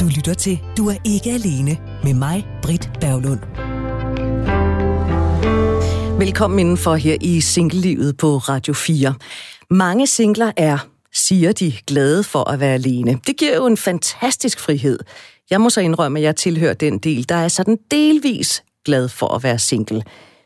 [0.00, 3.40] Du lytter til Du er ikke alene med mig, Britt Berglund.
[6.18, 9.14] Velkommen indenfor her i singlelivet på Radio 4.
[9.70, 13.18] Mange singler er, siger de, glade for at være alene.
[13.26, 14.98] Det giver jo en fantastisk frihed.
[15.50, 19.34] Jeg må så indrømme, at jeg tilhører den del, der er sådan delvis glad for
[19.34, 20.02] at være single.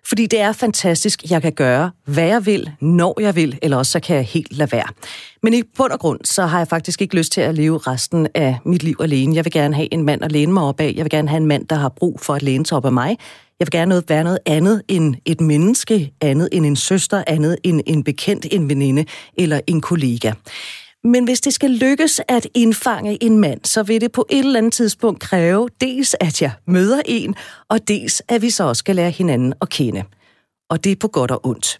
[0.09, 3.93] Fordi det er fantastisk, jeg kan gøre, hvad jeg vil, når jeg vil, eller også
[3.93, 4.87] så kan jeg helt lade være.
[5.43, 8.29] Men i bund og grund, så har jeg faktisk ikke lyst til at leve resten
[8.35, 9.37] af mit liv alene.
[9.37, 10.93] Jeg vil gerne have en mand at læne mig op af.
[10.97, 12.93] Jeg vil gerne have en mand, der har brug for at læne sig op af
[12.93, 13.17] mig.
[13.61, 17.81] Jeg vil gerne være noget andet end et menneske, andet end en søster, andet end
[17.87, 19.05] en bekendt, en veninde
[19.39, 20.33] eller en kollega.
[21.07, 24.59] Men hvis det skal lykkes at indfange en mand, så vil det på et eller
[24.59, 27.35] andet tidspunkt kræve dels, at jeg møder en,
[27.69, 30.03] og dels, at vi så også skal lære hinanden at kende.
[30.71, 31.79] Og det er på godt og ondt.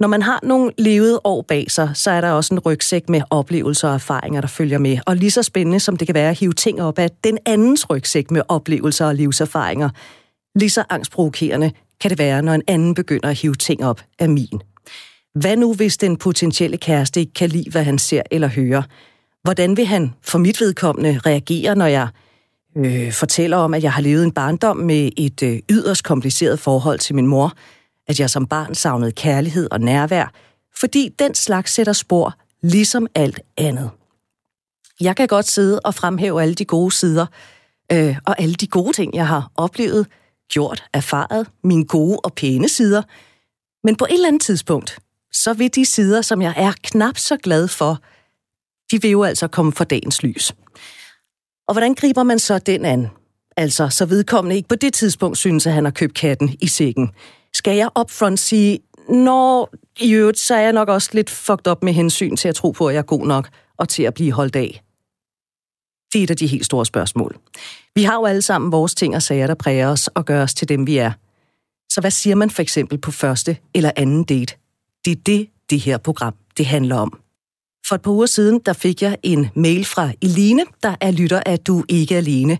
[0.00, 3.22] Når man har nogle levede år bag sig, så er der også en rygsæk med
[3.30, 4.98] oplevelser og erfaringer, der følger med.
[5.06, 7.90] Og lige så spændende som det kan være at hive ting op af den andens
[7.90, 9.90] rygsæk med oplevelser og livserfaringer,
[10.54, 14.28] lige så angstprovokerende kan det være, når en anden begynder at hive ting op af
[14.28, 14.60] min.
[15.34, 18.82] Hvad nu, hvis den potentielle kæreste ikke kan lide, hvad han ser eller hører?
[19.42, 22.08] Hvordan vil han for mit vedkommende reagere, når jeg
[22.76, 26.98] øh, fortæller om, at jeg har levet en barndom med et øh, yderst kompliceret forhold
[26.98, 27.52] til min mor,
[28.08, 30.32] at jeg som barn savnede kærlighed og nærvær,
[30.80, 33.90] fordi den slags sætter spor, ligesom alt andet.
[35.00, 37.26] Jeg kan godt sidde og fremhæve alle de gode sider,
[37.92, 40.06] øh, og alle de gode ting, jeg har oplevet,
[40.48, 43.02] gjort, erfaret, mine gode og pæne sider,
[43.84, 44.98] men på et eller andet tidspunkt,
[45.32, 47.98] så vil de sider, som jeg er knap så glad for,
[48.90, 50.52] de vil jo altså komme for dagens lys.
[51.68, 53.08] Og hvordan griber man så den an?
[53.56, 57.10] Altså, så vedkommende ikke på det tidspunkt synes, at han har købt katten i sækken.
[57.52, 61.82] Skal jeg upfront sige, når i øvrigt, så er jeg nok også lidt fucked op
[61.82, 64.32] med hensyn til at tro på, at jeg er god nok og til at blive
[64.32, 64.82] holdt af?
[66.12, 67.38] Det er et af de helt store spørgsmål.
[67.94, 70.54] Vi har jo alle sammen vores ting og sager, der præger os og gør os
[70.54, 71.12] til dem, vi er.
[71.92, 74.54] Så hvad siger man for eksempel på første eller anden date?
[75.04, 77.20] Det er det, det her program det handler om.
[77.88, 81.42] For et par uger siden, der fik jeg en mail fra Eline, der er lytter
[81.46, 82.58] af Du Ikke Alene.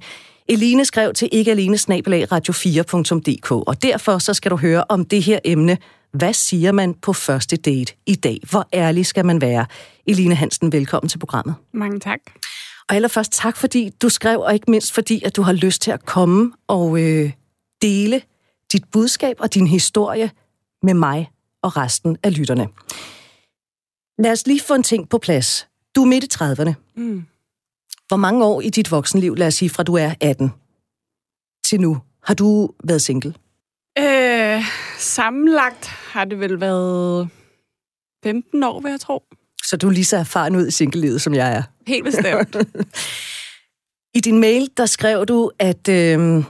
[0.49, 5.39] Eline skrev til ikke alene radio4.dk, og derfor så skal du høre om det her
[5.45, 5.79] emne.
[6.13, 8.39] Hvad siger man på første date i dag?
[8.51, 9.67] Hvor ærlig skal man være?
[10.07, 11.55] Eline Hansen, velkommen til programmet.
[11.75, 12.21] Mange tak.
[12.89, 15.91] Og allerførst tak, fordi du skrev, og ikke mindst fordi, at du har lyst til
[15.91, 17.33] at komme og øh,
[17.83, 18.23] dele
[18.73, 20.31] dit budskab og din historie
[20.83, 21.31] med mig
[21.63, 22.69] og resten af lytterne.
[24.19, 25.69] Lad os lige få en ting på plads.
[25.97, 26.73] Du er midt i 30'erne.
[26.97, 27.25] Mm.
[28.09, 30.53] Hvor mange år i dit voksenliv, lad os sige, fra du er 18
[31.65, 33.35] til nu, har du været single?
[33.99, 34.63] Øh,
[34.99, 37.29] sammenlagt har det vel været
[38.25, 39.23] 15 år, vil jeg tro.
[39.65, 41.63] Så du er lige så erfaren ud i singlelivet, som jeg er?
[41.87, 42.57] Helt bestemt.
[44.17, 46.45] I din mail, der skrev du, at øh,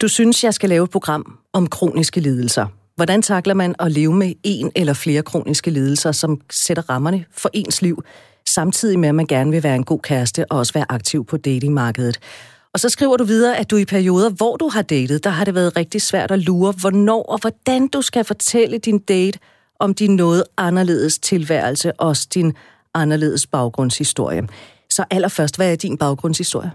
[0.00, 2.66] du synes, jeg skal lave et program om kroniske lidelser.
[2.96, 7.50] Hvordan takler man at leve med en eller flere kroniske lidelser, som sætter rammerne for
[7.52, 8.02] ens liv,
[8.48, 11.36] samtidig med, at man gerne vil være en god kæreste og også være aktiv på
[11.36, 12.18] datingmarkedet?
[12.72, 15.44] Og så skriver du videre, at du i perioder, hvor du har datet, der har
[15.44, 19.38] det været rigtig svært at lure, hvornår og hvordan du skal fortælle din date
[19.80, 22.52] om din noget anderledes tilværelse, også din
[22.94, 24.48] anderledes baggrundshistorie.
[24.90, 26.70] Så allerførst, hvad er din baggrundshistorie?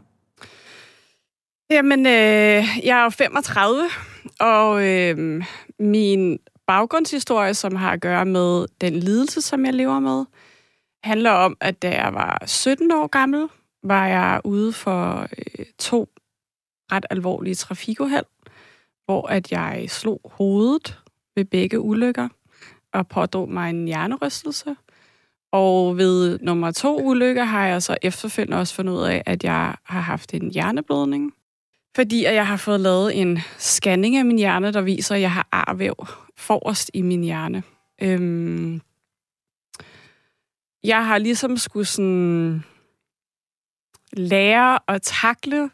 [1.72, 3.84] Jamen, øh, jeg er jo 35,
[4.40, 5.44] og øh,
[5.82, 10.26] min baggrundshistorie, som har at gøre med den lidelse, som jeg lever med,
[11.04, 13.48] handler om, at da jeg var 17 år gammel,
[13.84, 16.10] var jeg ude for øh, to
[16.92, 18.26] ret alvorlige trafikuheld,
[19.06, 21.00] hvor at jeg slog hovedet
[21.36, 22.28] ved begge ulykker
[22.94, 24.76] og pådrog mig en hjernerystelse.
[25.52, 29.76] Og ved nummer to ulykke har jeg så efterfølgende også fundet ud af, at jeg
[29.84, 31.34] har haft en hjerneblødning.
[31.96, 35.32] Fordi at jeg har fået lavet en scanning af min hjerne, der viser, at jeg
[35.32, 36.08] har arvæv
[36.38, 37.64] forrest i min hjerne.
[38.02, 38.82] Øhm,
[40.84, 42.64] jeg har ligesom skulle sådan
[44.14, 45.70] lære at takle,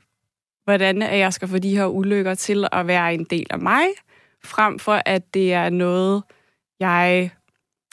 [0.64, 3.86] hvordan jeg skal få de her ulykker til at være en del af mig,
[4.44, 6.24] frem for at det er noget,
[6.80, 7.32] jeg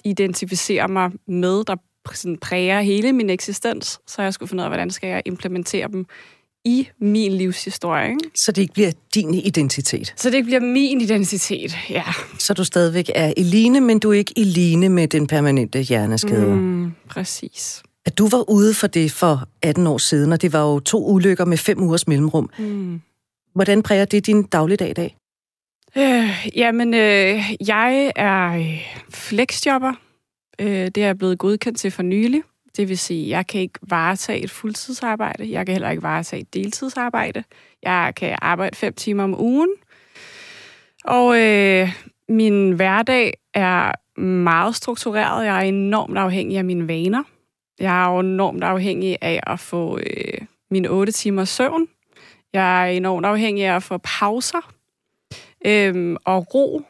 [0.04, 1.76] identificerer mig med, der
[2.12, 5.88] sådan præger hele min eksistens, så jeg skulle finde ud af, hvordan skal jeg implementere
[5.88, 6.06] dem
[6.64, 8.08] i min livshistorie.
[8.08, 8.30] Ikke?
[8.34, 10.14] Så det ikke bliver din identitet?
[10.16, 12.04] Så det ikke bliver min identitet, ja.
[12.38, 16.54] Så du stadigvæk er Eline, men du er ikke Eline med den permanente hjerneskade?
[16.54, 17.82] Mm, præcis.
[18.06, 21.06] At du var ude for det for 18 år siden, og det var jo to
[21.06, 22.50] ulykker med fem ugers mellemrum.
[22.58, 23.00] Mm.
[23.54, 25.16] Hvordan præger det din dagligdag i dag?
[25.96, 28.76] Øh, jamen, øh, jeg er
[29.10, 29.92] flexjobber.
[30.58, 32.42] Øh, det er jeg blevet godkendt til for nylig,
[32.76, 35.50] det vil sige, jeg kan ikke varetage et fuldtidsarbejde.
[35.50, 37.44] Jeg kan heller ikke varetage et deltidsarbejde.
[37.82, 39.70] Jeg kan arbejde fem timer om ugen.
[41.04, 41.92] Og øh,
[42.28, 45.46] min hverdag er meget struktureret.
[45.46, 47.22] Jeg er enormt afhængig af mine vaner.
[47.80, 50.38] Jeg er enormt afhængig af at få øh,
[50.70, 51.88] mine otte timers søvn.
[52.52, 54.72] Jeg er enormt afhængig af at få pauser
[55.66, 56.82] øh, og ro.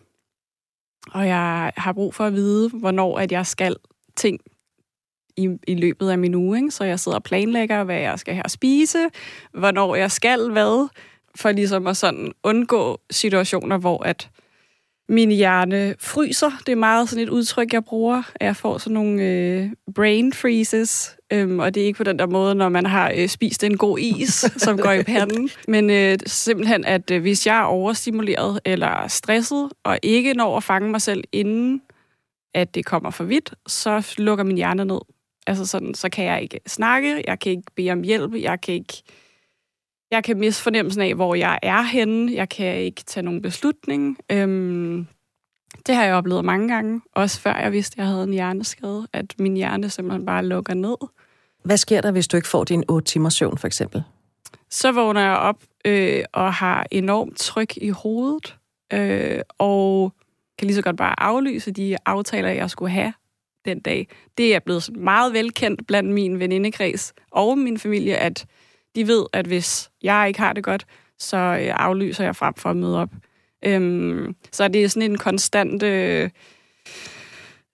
[1.13, 3.77] Og jeg har brug for at vide, hvornår at jeg skal
[4.17, 4.41] ting
[5.37, 6.59] i, i løbet af min uge.
[6.59, 6.71] Ikke?
[6.71, 8.99] Så jeg sidder og planlægger, hvad jeg skal have at spise,
[9.53, 10.89] hvornår jeg skal hvad,
[11.37, 14.31] for ligesom at sådan undgå situationer, hvor at
[15.09, 16.51] min hjerne fryser.
[16.67, 18.23] Det er meget sådan et udtryk, jeg bruger.
[18.41, 22.27] Jeg får sådan nogle øh, brain freezes, øhm, og det er ikke på den der
[22.27, 25.51] måde, når man har øh, spist en god is, som går i panden.
[25.69, 30.63] Men øh, simpelthen, at øh, hvis jeg er overstimuleret eller stresset, og ikke når at
[30.63, 31.83] fange mig selv inden,
[32.55, 35.01] at det kommer for vidt, så lukker min hjerne ned.
[35.47, 38.75] Altså sådan, så kan jeg ikke snakke, jeg kan ikke bede om hjælp, jeg kan
[38.75, 39.03] ikke
[40.11, 42.33] jeg kan miste fornemmelsen af, hvor jeg er henne.
[42.35, 44.19] Jeg kan ikke tage nogen beslutning.
[44.33, 45.07] Øhm,
[45.87, 49.07] det har jeg oplevet mange gange, også før jeg vidste, at jeg havde en hjerneskade,
[49.13, 50.97] at min hjerne simpelthen bare lukker ned.
[51.65, 54.03] Hvad sker der, hvis du ikke får din 8 timers søvn, for eksempel?
[54.71, 58.57] Så vågner jeg op øh, og har enormt tryk i hovedet,
[58.93, 60.13] øh, og
[60.59, 63.13] kan lige så godt bare aflyse de aftaler, jeg skulle have
[63.65, 64.09] den dag.
[64.39, 68.47] Det er blevet meget velkendt blandt min venindekreds og min familie, at
[68.97, 70.87] de ved, at hvis jeg ikke har det godt,
[71.19, 73.11] så øh, aflyser jeg frem for at møde op.
[73.65, 76.31] Øhm, så det er sådan en konstant øh,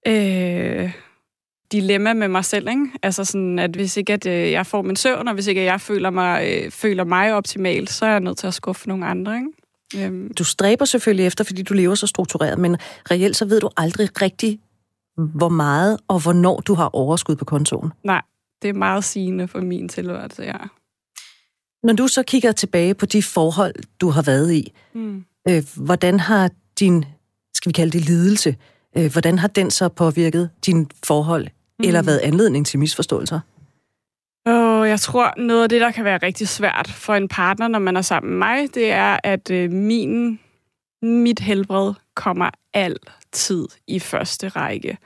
[0.06, 0.92] øh,
[1.72, 2.69] dilemma med mig selv.
[2.69, 2.87] Ikke?
[3.02, 5.66] Altså sådan, at hvis ikke at, øh, jeg får min søvn, og hvis ikke at
[5.66, 9.06] jeg føler mig, øh, føler mig optimalt, så er jeg nødt til at skuffe nogle
[9.06, 9.37] andre.
[9.37, 10.06] Ikke?
[10.06, 10.34] Øhm.
[10.34, 12.76] Du stræber selvfølgelig efter, fordi du lever så struktureret, men
[13.10, 14.60] reelt så ved du aldrig rigtigt,
[15.16, 17.92] hvor meget og hvornår du har overskud på kontoen.
[18.04, 18.22] Nej,
[18.62, 20.56] det er meget sigende for min tilværelse, ja.
[21.82, 25.24] Når du så kigger tilbage på de forhold, du har været i, mm.
[25.48, 27.04] øh, hvordan har din,
[27.54, 28.56] skal vi kalde det lidelse,
[28.96, 31.84] øh, hvordan har den så påvirket din forhold, mm.
[31.84, 33.40] eller været anledning til misforståelser?
[34.46, 37.78] Og jeg tror, noget af det, der kan være rigtig svært for en partner, når
[37.78, 40.40] man er sammen med mig, det er, at øh, min,
[41.02, 44.99] mit helbred kommer altid i første række.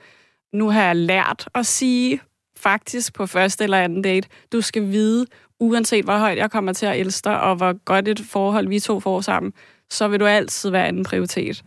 [0.53, 2.21] Nu har jeg lært at sige,
[2.57, 5.25] faktisk på første eller anden date, du skal vide,
[5.59, 8.79] uanset hvor højt jeg kommer til at elske dig, og hvor godt et forhold vi
[8.79, 9.53] to får sammen,
[9.89, 11.63] så vil du altid være en prioritet.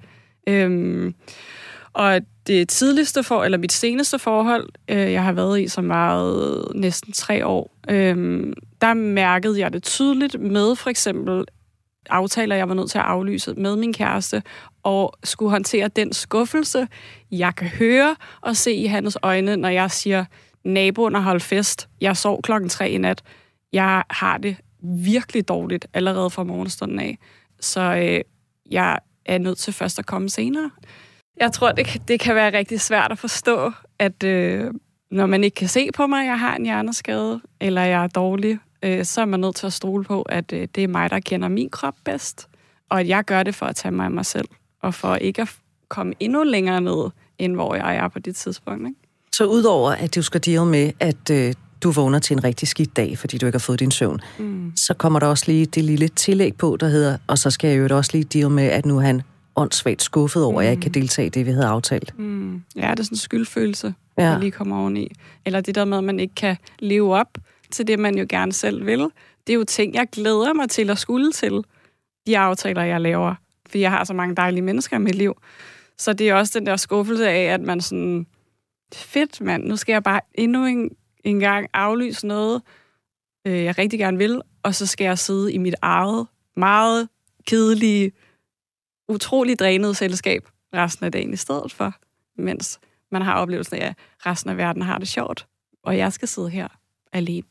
[0.48, 1.14] Øhm,
[1.92, 6.74] og det tidligste for, eller mit seneste forhold, øh, jeg har været i, som var
[6.74, 11.44] næsten tre år, øh, der mærkede jeg det tydeligt med for eksempel
[12.10, 14.42] aftaler, jeg var nødt til at aflyse med min kæreste,
[14.88, 16.88] og skulle håndtere den skuffelse,
[17.30, 20.24] jeg kan høre og se i hans øjne, når jeg siger,
[20.64, 23.22] naboen har holdt fest, jeg sov klokken tre i nat,
[23.72, 27.18] jeg har det virkelig dårligt allerede fra morgenstunden af.
[27.60, 28.20] Så øh,
[28.70, 30.70] jeg er nødt til først at komme senere.
[31.40, 34.70] Jeg tror, det, det kan være rigtig svært at forstå, at øh,
[35.10, 38.08] når man ikke kan se på mig, at jeg har en hjerneskade, eller jeg er
[38.08, 41.10] dårlig, øh, så er man nødt til at stole på, at øh, det er mig,
[41.10, 42.48] der kender min krop bedst,
[42.88, 44.48] og at jeg gør det for at tage mig af mig selv,
[44.82, 45.56] og for ikke at
[45.88, 48.88] komme endnu længere ned, end hvor jeg er på det tidspunkt.
[48.88, 49.00] Ikke?
[49.32, 52.96] Så udover at du skal deal med, at øh, du vågner til en rigtig skidt
[52.96, 54.72] dag, fordi du ikke har fået din søvn, mm.
[54.76, 57.90] så kommer der også lige det lille tillæg på, der hedder, og så skal jeg
[57.90, 59.22] jo også lige deal med, at nu er han
[59.56, 60.58] åndssvagt skuffet over, mm.
[60.58, 62.18] at jeg ikke kan deltage i det, vi havde aftalt.
[62.18, 62.62] Mm.
[62.76, 64.22] Ja, det er sådan en skyldfølelse, ja.
[64.22, 65.12] der lige kommer oveni.
[65.44, 67.38] Eller det der med, at man ikke kan leve op
[67.70, 69.00] til det, man jo gerne selv vil.
[69.46, 71.64] Det er jo ting, jeg glæder mig til at skulle til,
[72.26, 73.34] de aftaler, jeg laver.
[73.70, 75.34] For jeg har så mange dejlige mennesker i mit liv.
[75.98, 78.26] Så det er også den der skuffelse af, at man sådan,
[78.94, 80.90] fedt mand, nu skal jeg bare endnu en
[81.24, 82.62] engang aflyse noget,
[83.46, 87.08] øh, jeg rigtig gerne vil, og så skal jeg sidde i mit eget, meget
[87.46, 88.12] kedelige,
[89.08, 91.94] utrolig drænet selskab resten af dagen i stedet for,
[92.42, 92.80] mens
[93.12, 93.94] man har oplevelsen af, at
[94.26, 95.46] resten af verden har det sjovt,
[95.82, 96.68] og jeg skal sidde her
[97.12, 97.46] alene.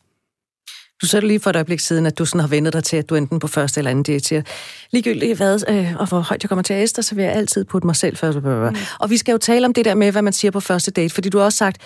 [1.02, 3.10] Du sagde lige for et øjeblik siden, at du sådan har vendt dig til, at
[3.10, 4.42] du enten på første eller anden date siger,
[4.92, 7.66] ligegyldigt hvad, øh, og hvor højt jeg kommer til at æste, så vil jeg altid
[7.66, 8.38] putte mig selv først.
[8.38, 8.76] Mm.
[9.00, 11.14] Og vi skal jo tale om det der med, hvad man siger på første date,
[11.14, 11.82] fordi du har også sagt,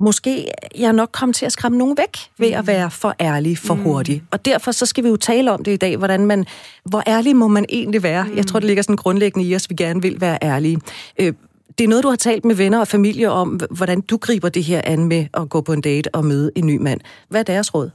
[0.00, 2.66] måske jeg nok komme til at skræmme nogen væk ved at mm.
[2.66, 3.82] være for ærlig, for mm.
[3.82, 4.22] hurtig.
[4.30, 6.46] Og derfor så skal vi jo tale om det i dag, hvordan man,
[6.84, 8.24] hvor ærlig må man egentlig være.
[8.24, 8.36] Mm.
[8.36, 10.80] Jeg tror, det ligger sådan grundlæggende i os, vi gerne vil være ærlige.
[11.20, 11.32] Øh,
[11.78, 14.64] det er noget, du har talt med venner og familie om, hvordan du griber det
[14.64, 17.00] her an med at gå på en date og møde en ny mand.
[17.28, 17.90] Hvad er deres råd?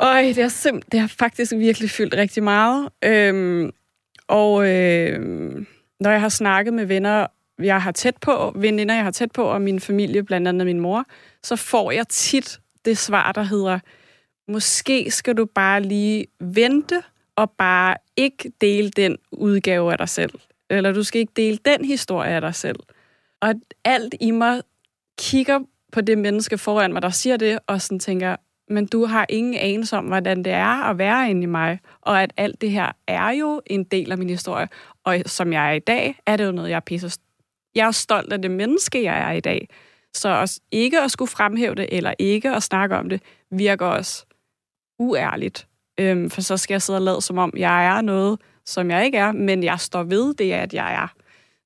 [0.00, 2.88] Øj, det har, simp- det har faktisk virkelig fyldt rigtig meget.
[3.04, 3.70] Øhm,
[4.28, 5.20] og øh,
[6.00, 7.26] når jeg har snakket med venner
[7.58, 10.80] jeg har tæt på, veninder, jeg har tæt på, og min familie, blandt andet min
[10.80, 11.04] mor,
[11.42, 13.78] så får jeg tit det svar, der hedder,
[14.48, 17.02] måske skal du bare lige vente
[17.36, 20.30] og bare ikke dele den udgave af dig selv.
[20.70, 22.78] Eller du skal ikke dele den historie af dig selv.
[23.40, 24.62] Og alt i mig
[25.18, 25.60] kigger
[25.92, 28.36] på det menneske foran mig, der siger det, og sådan tænker,
[28.68, 32.22] men du har ingen anelse om, hvordan det er at være inde i mig, og
[32.22, 34.68] at alt det her er jo en del af min historie,
[35.04, 37.20] og som jeg er i dag, er det jo noget, jeg er pisse
[37.74, 39.68] Jeg er stolt af det menneske, jeg er i dag.
[40.14, 44.24] Så også ikke at skulle fremhæve det, eller ikke at snakke om det, virker også
[44.98, 45.66] uærligt.
[46.00, 49.04] Øhm, for så skal jeg sidde og lade, som om jeg er noget, som jeg
[49.04, 51.08] ikke er, men jeg står ved det, at jeg er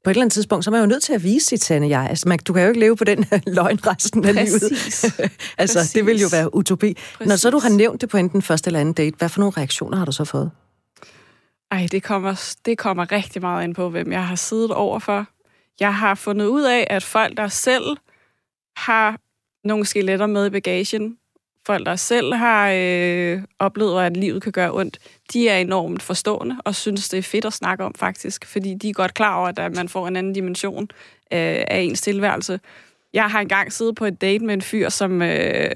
[0.04, 1.88] på et eller andet tidspunkt, så er man jo nødt til at vise sit sande
[1.88, 2.06] jeg.
[2.08, 3.24] Altså, man, du kan jo ikke leve på den
[3.56, 4.62] løgn resten af Præcis.
[4.62, 5.32] livet.
[5.58, 5.92] altså, Præcis.
[5.92, 6.94] det vil jo være utopi.
[6.94, 7.28] Præcis.
[7.28, 9.52] Når så du har nævnt det på enten første eller anden date, hvad for nogle
[9.56, 10.50] reaktioner har du så fået?
[11.70, 15.26] Ej, det kommer, det kommer rigtig meget ind på, hvem jeg har siddet overfor.
[15.80, 17.96] Jeg har fundet ud af, at folk, der selv
[18.76, 19.18] har
[19.64, 21.16] nogle skeletter med i bagagen,
[21.66, 24.98] folk, der selv har øh, oplevet, at livet kan gøre ondt,
[25.32, 28.88] de er enormt forstående og synes, det er fedt at snakke om faktisk, fordi de
[28.88, 30.82] er godt klar over, at man får en anden dimension
[31.32, 32.60] øh, af ens tilværelse.
[33.12, 35.70] Jeg har engang siddet på et date med en fyr, som øh,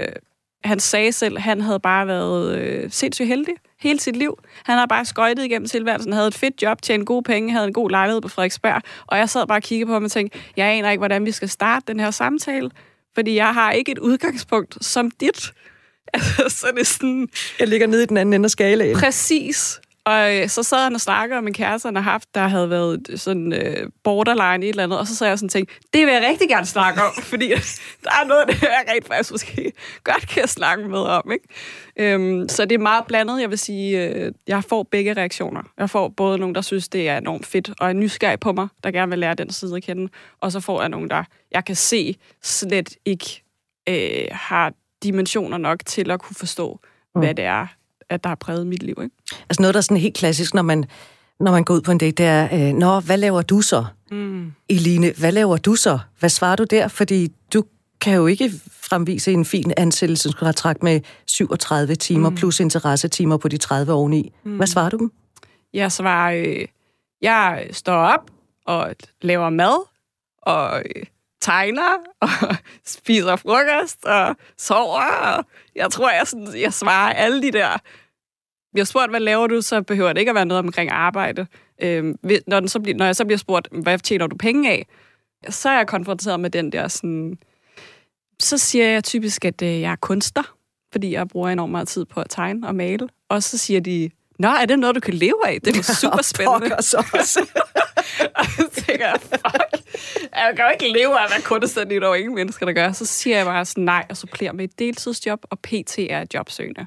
[0.65, 4.39] han sagde selv, han havde bare været øh, sindssygt heldig hele sit liv.
[4.65, 7.73] Han har bare skøjtet igennem tilværelsen, havde et fedt job, tjent gode penge, havde en
[7.73, 10.67] god lejlighed på Frederiksberg, og jeg sad bare og kiggede på ham og tænkte, jeg
[10.67, 12.71] aner ikke, hvordan vi skal starte den her samtale,
[13.15, 15.53] fordi jeg har ikke et udgangspunkt som dit.
[16.15, 17.29] Altså, så det er sådan...
[17.59, 18.97] Jeg ligger nede i den anden ende af skalaen.
[18.97, 19.81] Præcis.
[20.07, 22.71] Og øh, så sad han og snakkede om en kæreste, han har haft, der havde
[22.71, 25.75] været sådan øh, borderline i et eller andet, og så sad jeg sådan og tænkte,
[25.93, 27.49] det vil jeg rigtig gerne snakke om, fordi
[28.05, 29.73] der er noget, det jeg rent faktisk måske
[30.05, 31.33] godt kan snakke med om.
[31.33, 31.49] Ikke?
[31.97, 35.63] Øhm, så det er meget blandet, jeg vil sige, øh, jeg får begge reaktioner.
[35.79, 38.69] Jeg får både nogen, der synes, det er enormt fedt, og er nysgerrig på mig,
[38.85, 40.09] der gerne vil lære den side at kende,
[40.41, 43.43] og så får jeg nogen, der jeg kan se slet ikke
[43.89, 44.73] øh, har
[45.05, 46.81] dimensioner nok til at kunne forstå,
[47.15, 47.21] mm.
[47.21, 47.67] hvad det er,
[48.09, 48.99] at der har præget mit liv.
[49.03, 49.17] Ikke?
[49.49, 50.85] Altså noget, der er sådan helt klassisk, når man,
[51.41, 53.85] når man går ud på en date, det er, øh, Nå, hvad laver du så?
[54.11, 54.53] Mm.
[54.69, 55.99] Eline, hvad laver du så?
[56.19, 56.89] Hvad svarer du der?
[56.89, 57.65] Fordi du
[58.01, 62.37] kan jo ikke fremvise en fin ansættelseskontrakt med 37 timer mm.
[62.37, 64.33] plus interessetimer på de 30 oveni.
[64.45, 64.57] Mm.
[64.57, 65.13] Hvad svarer du dem?
[65.75, 66.67] Jeg svarer, øh,
[67.23, 68.31] jeg står op
[68.67, 69.87] og laver mad,
[70.43, 71.03] og øh,
[71.45, 72.29] tegner og
[72.97, 75.37] spiser frokost og sover.
[75.37, 75.45] Og
[75.77, 77.77] jeg tror, jeg, sådan, jeg svarer alle de der...
[78.73, 81.47] Vi har spurgt, hvad laver du, så behøver det ikke at være noget omkring arbejde.
[81.83, 84.87] Øhm, når, den så bliver, når jeg så bliver spurgt, hvad tjener du penge af,
[85.49, 87.39] så er jeg konfronteret med den der sådan...
[88.41, 90.57] Så siger jeg typisk, at øh, jeg er kunstner,
[90.93, 93.09] fordi jeg bruger enormt meget tid på at tegne og male.
[93.29, 95.61] Og så siger de, Nå, er det noget, du kan leve af?
[95.61, 96.83] Det er super spændende.
[96.83, 97.41] så også.
[98.39, 99.85] og så tænker jeg, fuck,
[100.35, 102.93] jeg kan jo ikke leve af at være kunstner, der er ingen mennesker, der gør.
[102.93, 106.25] Så siger jeg bare sådan nej, og så bliver med et deltidsjob, og PT er
[106.35, 106.87] jobsøgende.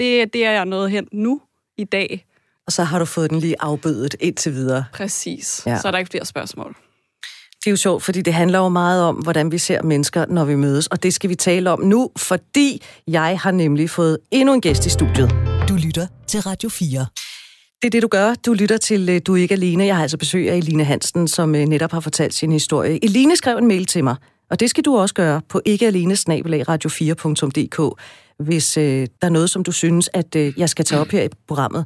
[0.00, 1.40] Det, det er jeg nået hen nu,
[1.78, 2.24] i dag.
[2.66, 4.84] Og så har du fået den lige afbødet indtil videre.
[4.92, 5.62] Præcis.
[5.66, 5.78] Ja.
[5.78, 6.76] Så er der ikke flere spørgsmål.
[7.58, 10.44] Det er jo sjovt, fordi det handler jo meget om, hvordan vi ser mennesker, når
[10.44, 10.86] vi mødes.
[10.86, 14.86] Og det skal vi tale om nu, fordi jeg har nemlig fået endnu en gæst
[14.86, 15.30] i studiet.
[15.68, 17.06] Du lytter til Radio 4.
[17.82, 18.34] Det er det, du gør.
[18.46, 19.84] Du lytter til øh, Du er ikke alene.
[19.84, 23.04] Jeg har altså besøg af Eline Hansen, som øh, netop har fortalt sin historie.
[23.04, 24.16] Eline skrev en mail til mig,
[24.50, 28.02] og det skal du også gøre på ikkealene-radio4.dk,
[28.38, 31.22] hvis øh, der er noget, som du synes, at øh, jeg skal tage op her
[31.22, 31.84] i programmet.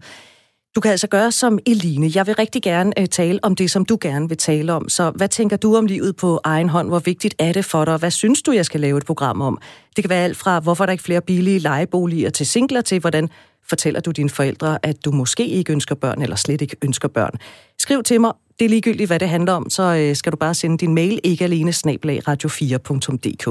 [0.74, 2.10] Du kan altså gøre som Eline.
[2.14, 4.88] Jeg vil rigtig gerne øh, tale om det, som du gerne vil tale om.
[4.88, 6.88] Så hvad tænker du om livet på egen hånd?
[6.88, 7.96] Hvor vigtigt er det for dig?
[7.96, 9.58] Hvad synes du, jeg skal lave et program om?
[9.96, 13.28] Det kan være alt fra, hvorfor der ikke flere billige lejeboliger til singler, til hvordan
[13.68, 17.32] fortæller du dine forældre, at du måske ikke ønsker børn, eller slet ikke ønsker børn.
[17.78, 20.54] Skriv til mig, det er ligegyldigt, hvad det handler om, så øh, skal du bare
[20.54, 23.46] sende din mail, ikke alene, radio4.dk.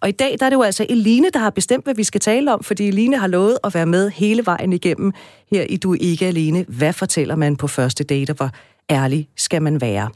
[0.00, 2.20] Og i dag der er det jo altså Eline, der har bestemt, hvad vi skal
[2.20, 5.12] tale om, fordi Eline har lovet at være med hele vejen igennem
[5.50, 6.64] her i Du er ikke alene.
[6.68, 8.50] Hvad fortæller man på første date, og hvor
[8.90, 10.10] ærlig skal man være?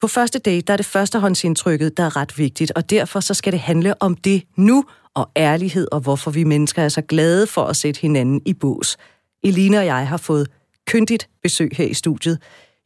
[0.00, 3.52] På første date, der er det førstehåndsindtrykket, der er ret vigtigt, og derfor så skal
[3.52, 7.64] det handle om det nu, og ærlighed, og hvorfor vi mennesker er så glade for
[7.64, 8.96] at sætte hinanden i bås.
[9.44, 10.48] Eline og jeg har fået
[10.86, 12.38] kyndigt besøg her i studiet.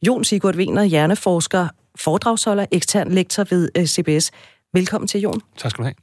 [0.07, 4.31] Jon Sigurd Wiener, hjerneforsker, foredragsholder, ekstern lektor ved øh, CBS.
[4.73, 5.41] Velkommen til, Jon.
[5.57, 5.95] Tak skal du have.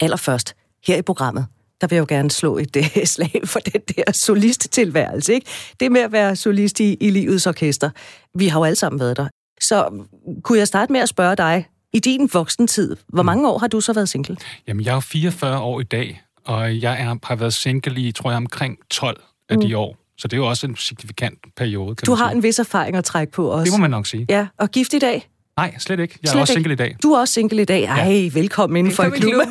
[0.00, 1.46] Allerførst, her i programmet,
[1.80, 5.34] der vil jeg jo gerne slå et uh, slag for den der solist-tilværelse.
[5.34, 5.46] Ikke?
[5.80, 7.90] Det med at være solist i, i livets orkester.
[8.34, 9.28] Vi har jo alle sammen været der.
[9.60, 10.04] Så
[10.42, 13.80] kunne jeg starte med at spørge dig, i din voksentid, hvor mange år har du
[13.80, 14.36] så været single?
[14.68, 18.30] Jamen, jeg er 44 år i dag, og jeg er, har været single i, tror
[18.30, 19.62] jeg, omkring 12 af mm.
[19.62, 19.96] de år.
[20.18, 22.36] Så det er jo også en signifikant periode, kan Du har sige.
[22.36, 23.64] en vis erfaring at trække på også.
[23.64, 24.26] Det må man nok sige.
[24.28, 25.28] Ja, og gift i dag?
[25.56, 26.18] Nej, slet ikke.
[26.22, 26.58] Jeg er Slet også ikke.
[26.58, 26.96] single i dag.
[27.02, 27.84] Du er også single i dag.
[27.84, 29.48] Ej, velkommen inden for klubben.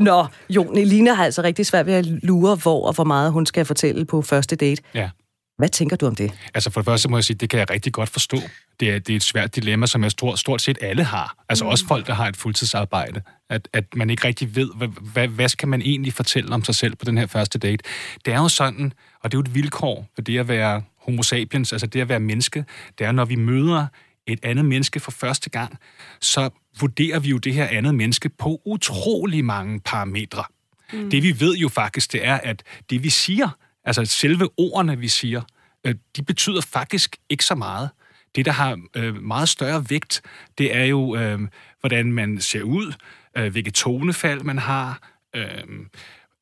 [0.06, 3.46] Nå, Jon, Elina har altså rigtig svært ved at lure, hvor og hvor meget hun
[3.46, 4.82] skal fortælle på første date.
[4.94, 5.10] Ja.
[5.56, 6.32] Hvad tænker du om det?
[6.54, 8.36] Altså for det første må jeg sige, det kan jeg rigtig godt forstå.
[8.80, 11.44] Det er, det er et svært dilemma, som jeg stort, stort set alle har.
[11.48, 11.70] Altså mm.
[11.70, 13.22] også folk, der har et fuldtidsarbejde.
[13.50, 16.74] At, at man ikke rigtig ved, hvad, hvad, hvad skal man egentlig fortælle om sig
[16.74, 17.84] selv på den her første date.
[18.24, 21.22] Det er jo sådan, og det er jo et vilkår for det at være homo
[21.22, 22.64] sapiens, altså det at være menneske,
[22.98, 23.86] det er, når vi møder
[24.26, 25.78] et andet menneske for første gang,
[26.20, 30.44] så vurderer vi jo det her andet menneske på utrolig mange parametre.
[30.92, 31.10] Mm.
[31.10, 33.48] Det vi ved jo faktisk, det er, at det vi siger,
[33.84, 35.42] altså selve ordene, vi siger,
[35.84, 37.90] øh, de betyder faktisk ikke så meget.
[38.36, 40.22] Det, der har øh, meget større vægt,
[40.58, 41.40] det er jo, øh,
[41.80, 42.92] hvordan man ser ud,
[43.36, 45.64] øh, hvilket tonefald man har, øh,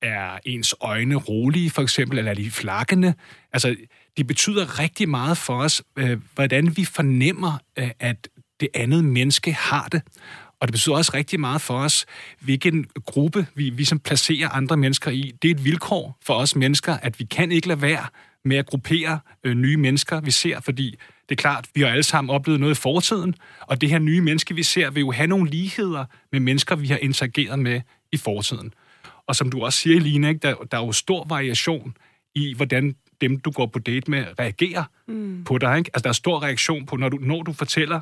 [0.03, 3.15] er ens øjne rolige, for eksempel, eller er de flakkende?
[3.53, 3.77] Altså,
[4.17, 8.29] det betyder rigtig meget for os, øh, hvordan vi fornemmer, øh, at
[8.61, 10.03] det andet menneske har det.
[10.63, 12.07] Og det betyder også rigtig meget for os,
[12.41, 15.33] hvilken gruppe vi, vi som placerer andre mennesker i.
[15.43, 18.07] Det er et vilkår for os mennesker, at vi kan ikke lade være
[18.45, 20.91] med at gruppere øh, nye mennesker, vi ser, fordi
[21.29, 24.21] det er klart, vi har alle sammen oplevet noget i fortiden, og det her nye
[24.21, 27.81] menneske, vi ser, vil jo have nogle ligheder med mennesker, vi har interageret med
[28.13, 28.75] i fortiden.
[29.27, 31.97] Og som du også siger, Line, ikke, der, der er jo stor variation
[32.35, 35.45] i, hvordan dem, du går på date med, reagerer mm.
[35.45, 35.79] på dig.
[35.79, 35.91] Ikke?
[35.95, 38.01] Altså, der er stor reaktion på, når du, når du fortæller,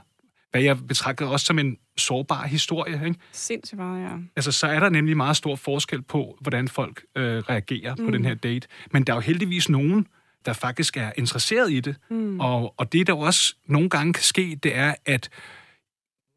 [0.51, 3.07] hvad jeg betragter også som en sårbar historie.
[3.07, 3.19] Ikke?
[3.33, 4.17] Sindssygt meget, ja.
[4.37, 8.05] Altså, så er der nemlig meget stor forskel på, hvordan folk øh, reagerer mm.
[8.05, 8.69] på den her date.
[8.93, 10.07] Men der er jo heldigvis nogen,
[10.47, 11.97] der faktisk er interesseret i det.
[12.11, 12.41] Mm.
[12.41, 15.31] Og, og det, der også nogle gange kan ske, det er, at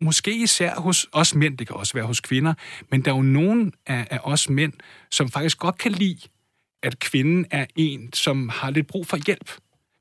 [0.01, 2.53] måske især hos os mænd, det kan også være hos kvinder,
[2.91, 4.73] men der er jo nogen af, af os mænd,
[5.11, 6.19] som faktisk godt kan lide,
[6.83, 9.51] at kvinden er en, som har lidt brug for hjælp.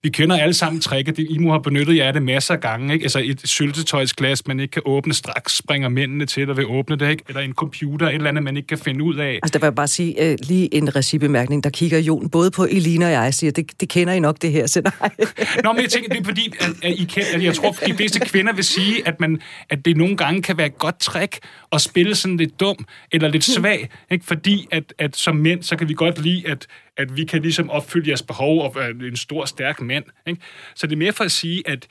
[0.04, 1.18] Vi kender alle sammen tricket.
[1.18, 2.94] I må have benyttet jer af det masser af gange.
[2.94, 3.02] Ikke?
[3.02, 7.10] Altså et syltetøjsglas, man ikke kan åbne straks, springer mændene til og vil åbne det.
[7.10, 7.24] Ikke?
[7.28, 9.38] Eller en computer, et eller andet, man ikke kan finde ud af.
[9.42, 11.64] Altså, der vil jeg bare sige uh, lige en recibemærkning.
[11.64, 14.42] Der kigger Jon både på Elina og jeg og siger, det, det kender I nok
[14.42, 15.10] det her, nej.
[15.64, 17.86] Nå, men jeg tænker, det er fordi, at, at, I kan, at jeg tror, at
[17.86, 20.98] de fleste kvinder vil sige, at, man, at det nogle gange kan være et godt
[21.00, 21.38] trick
[21.72, 22.76] at spille sådan lidt dum
[23.12, 23.88] eller lidt svag.
[24.10, 24.24] Ikke?
[24.24, 27.70] Fordi at, at som mænd, så kan vi godt lide, at, at vi kan ligesom
[27.70, 29.91] opfylde jeres behov og en stor, stærk mand.
[30.26, 30.40] Ikke?
[30.74, 31.88] Så det er mere for at sige, at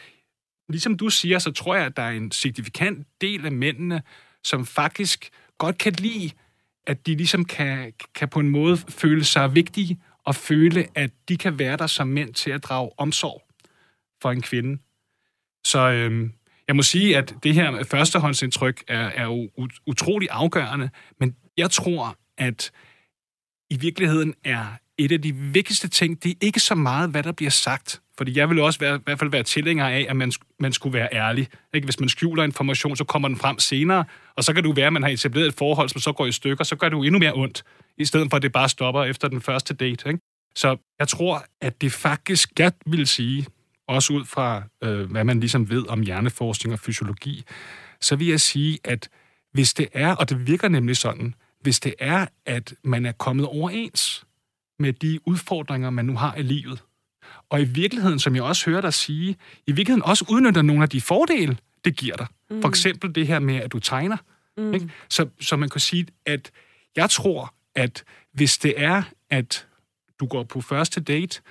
[0.70, 4.02] ligesom du siger, så tror jeg, at der er en signifikant del af mændene,
[4.44, 6.32] som faktisk godt kan lide,
[6.88, 11.38] at de ligesom kan, kan på en måde føle sig vigtige og føle, at de
[11.38, 13.42] kan være der som mænd til at drage omsorg
[14.22, 14.82] for en kvinde.
[15.66, 16.34] Så øhm,
[16.68, 19.50] jeg må sige, at det her førstehåndsindtryk er, er jo
[19.86, 22.72] utrolig afgørende, men jeg tror, at
[23.70, 24.66] i virkeligheden er
[25.06, 28.02] et af de vigtigste ting, det er ikke så meget, hvad der bliver sagt.
[28.18, 30.94] Fordi jeg vil også være, i hvert fald være tilhænger af, at man, man skulle
[30.94, 31.48] være ærlig.
[31.74, 31.86] Ikke?
[31.86, 34.04] Hvis man skjuler information, så kommer den frem senere,
[34.36, 36.32] og så kan du være, at man har etableret et forhold, som så går i
[36.32, 37.64] stykker, så gør det jo endnu mere ondt,
[37.98, 40.10] i stedet for at det bare stopper efter den første date.
[40.10, 40.20] Ikke?
[40.56, 43.46] Så jeg tror, at det faktisk, jeg vil sige,
[43.88, 47.44] også ud fra, øh, hvad man ligesom ved om hjerneforskning og fysiologi,
[48.02, 49.10] så vil jeg sige, at
[49.54, 53.46] hvis det er, og det virker nemlig sådan, hvis det er, at man er kommet
[53.46, 54.26] overens
[54.82, 56.84] med de udfordringer, man nu har i livet,
[57.50, 59.36] og i virkeligheden, som jeg også hører dig sige,
[59.68, 62.28] i virkeligheden også udnytter nogle af de fordele, det giver dig.
[62.50, 62.62] Mm.
[62.62, 64.18] For eksempel det her med, at du tegner.
[64.58, 64.74] Mm.
[64.74, 64.90] Ikke?
[65.10, 66.52] Så, så man kan sige, at
[66.96, 69.68] jeg tror, at hvis det er, at
[70.20, 71.42] du går på første date,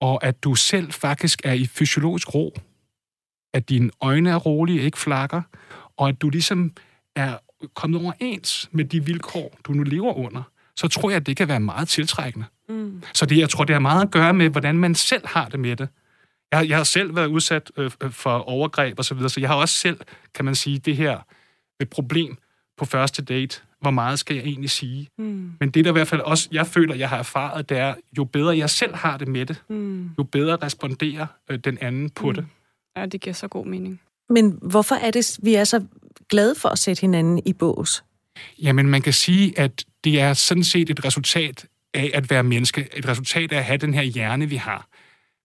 [0.00, 2.56] og at du selv faktisk er i fysiologisk ro,
[3.54, 5.42] at dine øjne er rolige, ikke flakker,
[5.96, 6.72] og at du ligesom
[7.16, 7.38] er
[7.74, 10.42] kommet overens med de vilkår, du nu lever under,
[10.76, 12.46] så tror jeg, at det kan være meget tiltrækkende.
[12.68, 13.02] Mm.
[13.14, 15.60] Så det, jeg tror, det har meget at gøre med, hvordan man selv har det
[15.60, 15.88] med det.
[16.52, 19.56] Jeg, jeg har selv været udsat øh, for overgreb og så videre, så jeg har
[19.56, 20.00] også selv,
[20.34, 21.18] kan man sige, det her
[21.80, 22.36] øh, problem
[22.78, 23.60] på første date.
[23.80, 25.08] Hvor meget skal jeg egentlig sige?
[25.18, 25.52] Mm.
[25.60, 28.24] Men det, der i hvert fald også, jeg føler, jeg har erfaret, det er, jo
[28.24, 30.10] bedre jeg selv har det med det, mm.
[30.18, 32.34] jo bedre responderer øh, den anden på mm.
[32.34, 32.46] det.
[32.96, 34.00] Ja, det giver så god mening.
[34.28, 35.84] Men hvorfor er det, vi er så
[36.28, 38.04] glade for at sætte hinanden i bås?
[38.62, 42.88] Jamen, man kan sige, at det er sådan set et resultat af at være menneske.
[42.96, 44.88] Et resultat af at have den her hjerne, vi har.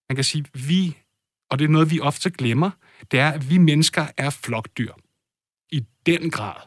[0.08, 0.96] Man kan sige, vi,
[1.50, 2.70] og det er noget, vi ofte glemmer,
[3.10, 4.92] det er, at vi mennesker er flokdyr.
[5.72, 6.60] I den grad.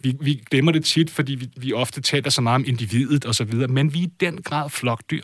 [0.00, 3.34] Vi, vi glemmer det tit, fordi vi, vi ofte taler så meget om individet og
[3.34, 5.22] så videre, men vi er i den grad flokdyr.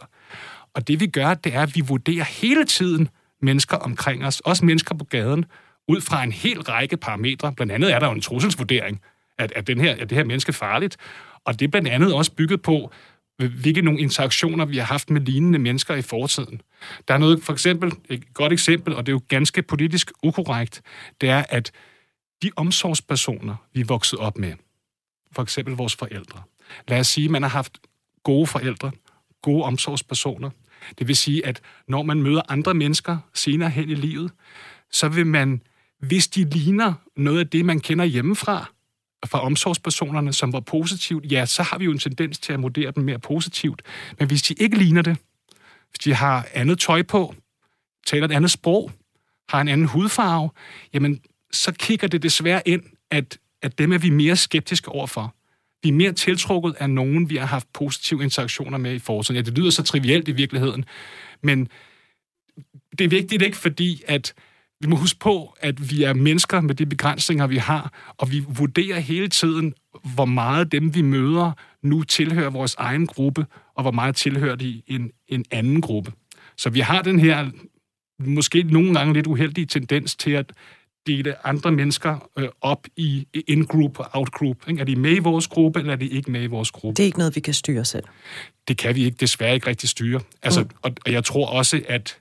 [0.75, 3.09] Og det vi gør, det er, at vi vurderer hele tiden
[3.43, 5.45] mennesker omkring os, også mennesker på gaden,
[5.89, 7.53] ud fra en hel række parametre.
[7.53, 9.01] Blandt andet er der jo en trusselsvurdering,
[9.39, 10.97] at, at, den her, at det her menneske er farligt.
[11.45, 12.93] Og det er blandt andet også bygget på,
[13.37, 16.61] hvilke nogle interaktioner vi har haft med lignende mennesker i fortiden.
[17.09, 20.83] Der er noget, for eksempel, et godt eksempel, og det er jo ganske politisk ukorrekt,
[21.21, 21.73] det er, at
[22.43, 24.53] de omsorgspersoner, vi er vokset op med,
[25.33, 26.43] for eksempel vores forældre,
[26.89, 27.79] lad os sige, at man har haft
[28.23, 28.91] gode forældre,
[29.43, 30.51] gode omsorgspersoner.
[30.99, 34.31] Det vil sige, at når man møder andre mennesker senere hen i livet,
[34.91, 35.63] så vil man,
[35.99, 38.72] hvis de ligner noget af det, man kender hjemmefra,
[39.27, 42.91] fra omsorgspersonerne, som var positivt, ja, så har vi jo en tendens til at vurdere
[42.91, 43.83] dem mere positivt.
[44.19, 45.17] Men hvis de ikke ligner det,
[45.91, 47.35] hvis de har andet tøj på,
[48.07, 48.91] taler et andet sprog,
[49.49, 50.51] har en anden hudfarve,
[50.95, 51.21] jamen,
[51.53, 55.35] så kigger det desværre ind, at, at dem er vi mere skeptiske overfor.
[55.83, 59.37] Vi er mere tiltrukket af nogen, vi har haft positive interaktioner med i fortiden.
[59.37, 60.85] Ja, det lyder så trivielt i virkeligheden,
[61.43, 61.69] men
[62.99, 64.35] det er vigtigt ikke, fordi at
[64.83, 68.45] vi må huske på, at vi er mennesker med de begrænsninger, vi har, og vi
[68.49, 69.75] vurderer hele tiden,
[70.15, 74.83] hvor meget dem, vi møder, nu tilhører vores egen gruppe, og hvor meget tilhører de
[74.87, 76.13] en, en anden gruppe.
[76.57, 77.51] Så vi har den her,
[78.19, 80.53] måske nogle gange lidt uheldige tendens til at
[81.07, 84.69] dele andre mennesker øh, op i in-group og out-group.
[84.79, 86.97] Er de med i vores gruppe, eller er de ikke med i vores gruppe?
[86.97, 88.05] Det er ikke noget, vi kan styre selv.
[88.69, 90.21] Det kan vi ikke, desværre ikke rigtig styre.
[90.43, 90.69] Altså, mm.
[90.83, 92.19] og, og jeg tror også, at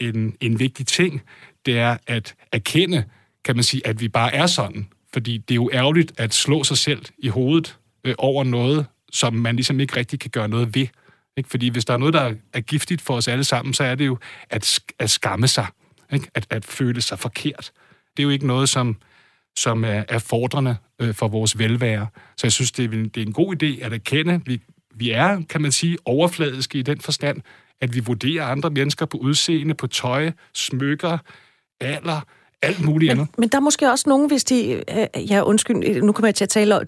[0.00, 1.22] en, en vigtig ting,
[1.66, 3.04] det er at erkende,
[3.44, 4.88] kan man sige, at vi bare er sådan.
[5.12, 9.34] Fordi det er jo ærgerligt at slå sig selv i hovedet øh, over noget, som
[9.34, 10.86] man ligesom ikke rigtig kan gøre noget ved.
[11.36, 11.50] Ikke?
[11.50, 14.06] Fordi hvis der er noget, der er giftigt for os alle sammen, så er det
[14.06, 14.18] jo
[14.50, 15.66] at, at skamme sig.
[16.12, 16.30] Ikke?
[16.34, 17.72] At, at føle sig forkert.
[18.16, 18.96] Det er jo ikke noget, som,
[19.56, 22.06] som er, er fordrende øh, for vores velvære.
[22.36, 24.60] Så jeg synes, det er, det er en god idé at erkende, vi,
[24.94, 27.42] vi er, kan man sige, overfladiske i den forstand,
[27.80, 31.18] at vi vurderer andre mennesker på udseende, på tøj, smykker,
[31.80, 32.20] alder,
[32.62, 33.38] alt muligt men, andet.
[33.38, 34.82] Men der er måske også nogen, hvis de...
[34.96, 36.86] Øh, ja, undskyld, nu kommer jeg til at tale om,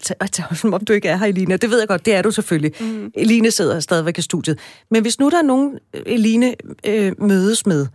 [0.55, 1.57] som om du ikke er her, Eline.
[1.57, 2.71] Det ved jeg godt, det er du selvfølgelig.
[2.79, 3.11] Mm.
[3.15, 4.59] Eline sidder stadigvæk i studiet.
[4.91, 7.87] Men hvis nu der er nogen, Eline øh, mødes med,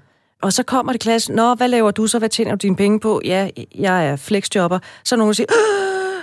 [0.42, 2.18] og så kommer det klasse, Nå, hvad laver du så?
[2.18, 3.20] Hvad tjener du dine penge på?
[3.24, 4.78] Ja, jeg er flexjobber.
[5.04, 6.22] Så er nogen, der siger, Åh!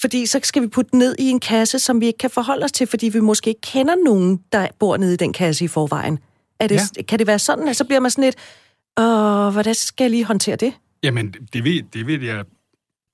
[0.00, 2.72] fordi så skal vi putte ned i en kasse, som vi ikke kan forholde os
[2.72, 6.18] til, fordi vi måske ikke kender nogen, der bor nede i den kasse i forvejen.
[6.60, 7.02] Er det, ja.
[7.02, 8.36] Kan det være sådan, at så bliver man sådan lidt,
[8.96, 10.74] og hvordan skal jeg lige håndtere det?
[11.02, 12.44] Jamen, det vil, det vil jeg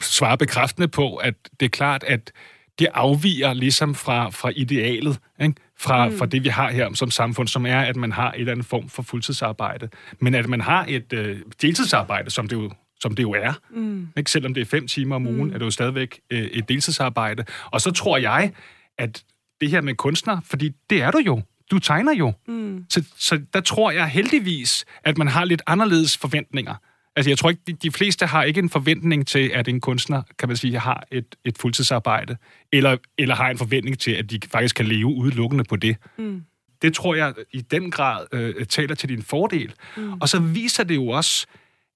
[0.03, 2.33] svare bekræftende på, at det er klart, at
[2.79, 5.55] det afviger ligesom fra, fra idealet, ikke?
[5.79, 6.19] Fra, mm.
[6.19, 8.67] fra det, vi har her som samfund, som er, at man har et eller andet
[8.67, 9.89] form for fuldtidsarbejde.
[10.19, 13.53] Men at man har et øh, deltidsarbejde, som det jo som det jo er.
[13.71, 14.09] Mm.
[14.17, 14.31] Ikke?
[14.31, 15.55] Selvom det er fem timer om ugen, mm.
[15.55, 17.45] er det jo stadigvæk øh, et deltidsarbejde.
[17.71, 18.53] Og så tror jeg,
[18.99, 19.25] at
[19.61, 22.33] det her med kunstner, fordi det er du jo du tegner jo.
[22.49, 22.85] Mm.
[22.89, 26.75] Så, så der tror jeg heldigvis, at man har lidt anderledes forventninger.
[27.17, 30.23] Altså, jeg tror ikke, de, de fleste har ikke en forventning til, at en kunstner,
[30.39, 32.37] kan man sige, har et, et fuldtidsarbejde,
[32.73, 35.97] eller, eller har en forventning til, at de faktisk kan leve udelukkende på det.
[36.19, 36.43] Mm.
[36.83, 39.73] Det tror jeg i den grad øh, taler til din fordel.
[39.97, 40.13] Mm.
[40.13, 41.47] Og så viser det jo også,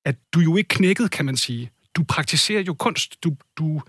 [0.04, 1.70] at du jo ikke knækket, kan man sige.
[1.96, 3.24] Du praktiserer jo kunst.
[3.24, 3.82] Du, du,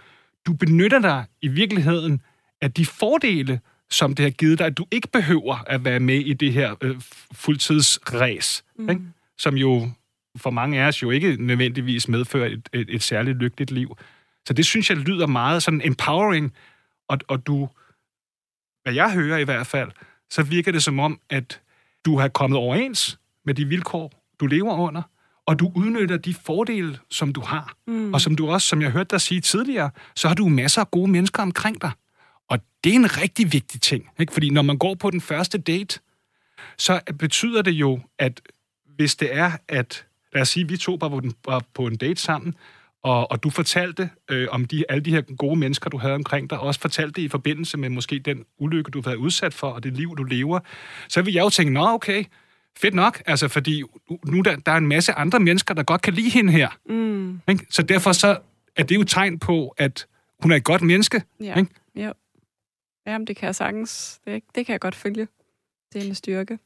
[0.46, 2.22] du benytter dig i virkeligheden
[2.62, 6.16] af de fordele, som det har givet dig, at du ikke behøver at være med
[6.20, 7.02] i det her øh,
[7.34, 8.90] fuldtidsræs, mm.
[8.90, 9.02] ikke?
[9.38, 9.90] som jo
[10.38, 13.98] for mange af os jo ikke nødvendigvis medfører et, et, et særligt lykkeligt liv.
[14.48, 16.54] Så det synes jeg lyder meget sådan empowering,
[17.08, 17.70] og, og du,
[18.84, 19.92] hvad jeg hører i hvert fald,
[20.30, 21.62] så virker det som om, at
[22.06, 25.02] du har kommet overens med de vilkår, du lever under,
[25.46, 27.74] og du udnytter de fordele, som du har.
[27.88, 28.14] Mm.
[28.14, 30.92] Og som du også, som jeg hørte dig sige tidligere, så har du masser af
[30.92, 31.92] gode mennesker omkring dig.
[32.50, 34.34] Og det er en rigtig vigtig ting, ikke?
[34.34, 36.00] fordi når man går på den første date,
[36.78, 38.42] så betyder det jo, at
[38.96, 41.88] hvis det er, at lad os sige, at vi to var på, den, var på
[41.88, 42.56] en date sammen,
[43.04, 46.50] og, og du fortalte øh, om de, alle de her gode mennesker, du havde omkring
[46.50, 49.54] dig, og også fortalte det i forbindelse med måske den ulykke, du har været udsat
[49.54, 50.60] for, og det liv, du lever,
[51.10, 52.24] så vil jeg jo tænke, nå okay,
[52.78, 53.84] fedt nok, altså fordi
[54.26, 56.70] nu der, der er en masse andre mennesker, der godt kan lide hende her.
[56.90, 57.42] Mm.
[57.50, 57.66] Ikke?
[57.70, 58.38] Så derfor så
[58.76, 60.08] er det jo tegn på, at
[60.40, 61.24] hun er et godt menneske.
[61.40, 61.60] Ja.
[61.60, 61.72] Ikke?
[61.96, 62.14] Jo.
[63.08, 64.20] Jamen, det kan jeg sagtens.
[64.26, 65.28] Det, det kan jeg godt følge.
[65.94, 66.58] Det er en styrke.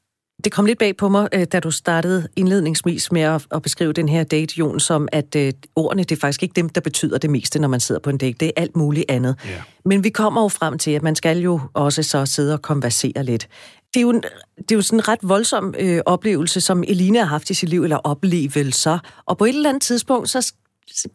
[0.43, 3.93] Det kom lidt bag på mig, øh, da du startede indledningsvis med at, at beskrive
[3.93, 7.17] den her date, Jon, som at uh, ordene, det er faktisk ikke dem, der betyder
[7.17, 8.37] det meste, når man sidder på en date.
[8.39, 9.35] Det er alt muligt andet.
[9.47, 9.61] Yeah.
[9.85, 13.23] Men vi kommer jo frem til, at man skal jo også så sidde og konversere
[13.23, 13.47] lidt.
[13.93, 14.23] Det er jo, en,
[14.57, 17.69] det er jo sådan en ret voldsom øh, oplevelse, som Eline har haft i sit
[17.69, 18.99] liv, eller oplevelser.
[19.25, 20.53] Og på et eller andet tidspunkt, så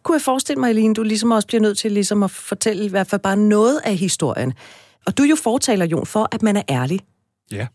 [0.03, 2.89] kunne jeg forestille mig, Eline, du ligesom også bliver nødt til ligesom at fortælle i
[2.89, 4.53] hvert fald bare noget af historien.
[5.07, 7.01] Og du er jo fortaler, Jon, for, at man er ærlig.
[7.51, 7.67] Ja.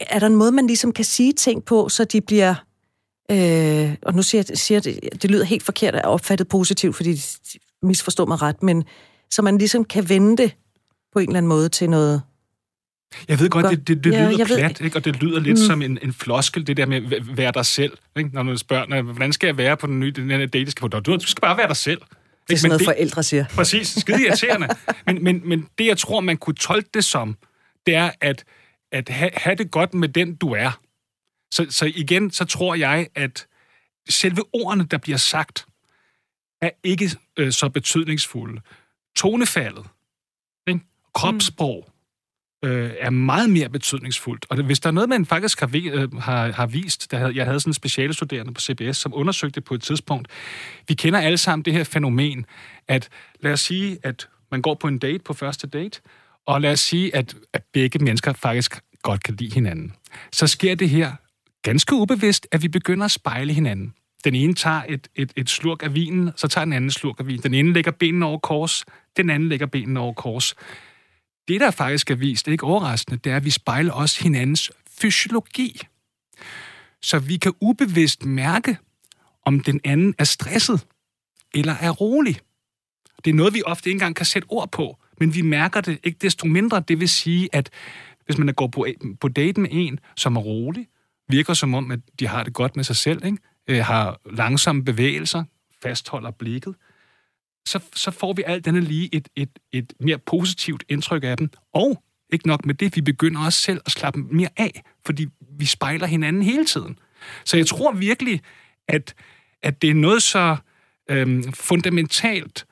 [0.00, 2.54] Er der en måde, man ligesom kan sige ting på, så de bliver...
[3.30, 7.58] Øh, og nu siger siger det, det lyder helt forkert at opfattet positivt, fordi de
[7.82, 8.84] misforstår mig ret, men
[9.30, 10.56] så man ligesom kan vende det
[11.12, 12.22] på en eller anden måde til noget
[13.28, 13.78] Jeg ved godt, Godt.
[13.78, 14.96] det, det, det Ja, lyder jeg ved- plat, ikke?
[14.98, 15.64] og det lyder lidt mm.
[15.66, 17.92] som en, en floskel, det der med at væ- være dig selv.
[18.16, 18.30] Ikke?
[18.32, 20.80] Når du spørger, "Nå, hvordan skal jeg være på den nye den her date, skal
[20.90, 22.00] på, du, du skal bare være dig selv.
[22.50, 23.44] Det er sådan noget, forældre siger.
[23.44, 24.68] Præcis, skide irriterende.
[25.06, 27.36] men, men, men det, jeg tror, man kunne tolke det som,
[27.86, 28.44] det er at,
[28.92, 30.80] at have, have det godt med den, du er.
[31.54, 33.46] Så, så igen, så tror jeg, at
[34.08, 35.66] selve ordene, der bliver sagt,
[36.62, 38.60] er ikke øh, så betydningsfulde.
[39.16, 39.86] Tonefaldet,
[40.66, 40.80] ikke?
[41.14, 41.89] kropssprog,
[42.62, 44.46] øh, er meget mere betydningsfuldt.
[44.48, 47.36] Og hvis der er noget, man faktisk har, vi, øh, har, har vist, der havde,
[47.36, 50.28] jeg havde sådan en specialestuderende på CBS, som undersøgte det på et tidspunkt.
[50.88, 52.46] Vi kender alle sammen det her fænomen,
[52.88, 53.08] at
[53.40, 56.00] lad os sige, at man går på en date på første date,
[56.46, 59.92] og lad os sige, at, at begge mennesker faktisk godt kan lide hinanden.
[60.32, 61.12] Så sker det her
[61.62, 63.94] ganske ubevidst, at vi begynder at spejle hinanden.
[64.24, 67.26] Den ene tager et, et, et slurk af vinen, så tager den anden slurk af
[67.26, 67.42] vinen.
[67.42, 68.84] Den ene lægger benene over kors,
[69.16, 70.54] den anden lægger benene over kors.
[71.48, 74.22] Det, der faktisk er vist, det er ikke overraskende, det er, at vi spejler også
[74.22, 75.80] hinandens fysiologi.
[77.02, 78.78] Så vi kan ubevidst mærke,
[79.46, 80.86] om den anden er stresset
[81.54, 82.40] eller er rolig.
[83.24, 85.98] Det er noget, vi ofte ikke engang kan sætte ord på, men vi mærker det
[86.02, 86.80] ikke desto mindre.
[86.88, 87.70] Det vil sige, at
[88.24, 88.86] hvis man går på,
[89.20, 90.86] på date med en, som er rolig,
[91.28, 93.38] virker som om, at de har det godt med sig selv, ikke?
[93.68, 95.44] Øh, har langsomme bevægelser,
[95.82, 96.74] fastholder blikket,
[97.66, 101.50] så, så får vi alt andet lige et, et, et mere positivt indtryk af dem.
[101.74, 105.26] Og ikke nok med det, vi begynder også selv at slappe mere af, fordi
[105.58, 106.98] vi spejler hinanden hele tiden.
[107.44, 108.40] Så jeg tror virkelig,
[108.88, 109.14] at,
[109.62, 110.56] at det er noget så
[111.10, 112.66] øhm, fundamentalt,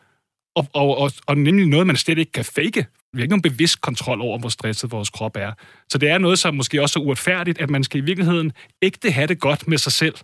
[0.55, 2.87] og, og, og, og nemlig noget, man slet ikke kan fake.
[3.13, 5.53] Vi har ikke nogen bevidst kontrol over, hvor stresset vores krop er.
[5.89, 9.11] Så det er noget, som måske også er uretfærdigt, at man skal i virkeligheden ægte
[9.11, 10.15] have det godt med sig selv.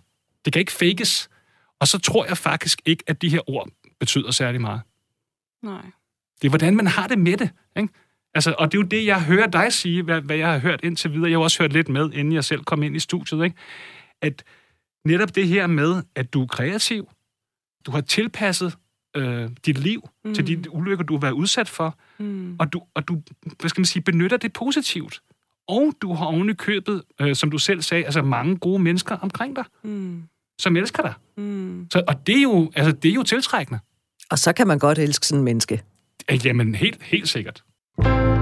[0.45, 1.29] Det kan ikke fakes.
[1.79, 3.69] Og så tror jeg faktisk ikke, at de her ord
[3.99, 4.81] betyder særlig meget.
[5.63, 5.81] Nej.
[6.41, 7.49] Det er, hvordan man har det med det.
[7.77, 7.93] Ikke?
[8.33, 10.79] Altså, og det er jo det, jeg hører dig sige, hvad, hvad jeg har hørt
[10.83, 11.29] indtil videre.
[11.29, 13.43] Jeg har også hørt lidt med, inden jeg selv kom ind i studiet.
[13.43, 13.55] Ikke?
[14.21, 14.43] At
[15.05, 17.09] netop det her med, at du er kreativ,
[17.85, 18.77] du har tilpasset
[19.15, 20.33] øh, dit liv mm.
[20.33, 22.55] til de ulykker, du har været udsat for, Mm.
[22.59, 23.21] og du, og du
[23.59, 25.21] hvad skal man sige, benytter det positivt.
[25.67, 29.17] Og du har oven i købet, øh, som du selv sagde, altså mange gode mennesker
[29.17, 30.23] omkring dig, Mm.
[30.59, 31.13] Som elsker dig.
[31.37, 31.87] Mm.
[31.91, 33.79] Så, og det er, jo, altså, det er jo tiltrækkende.
[34.31, 35.83] Og så kan man godt elske sådan en menneske.
[36.45, 37.63] Jamen, helt, helt sikkert.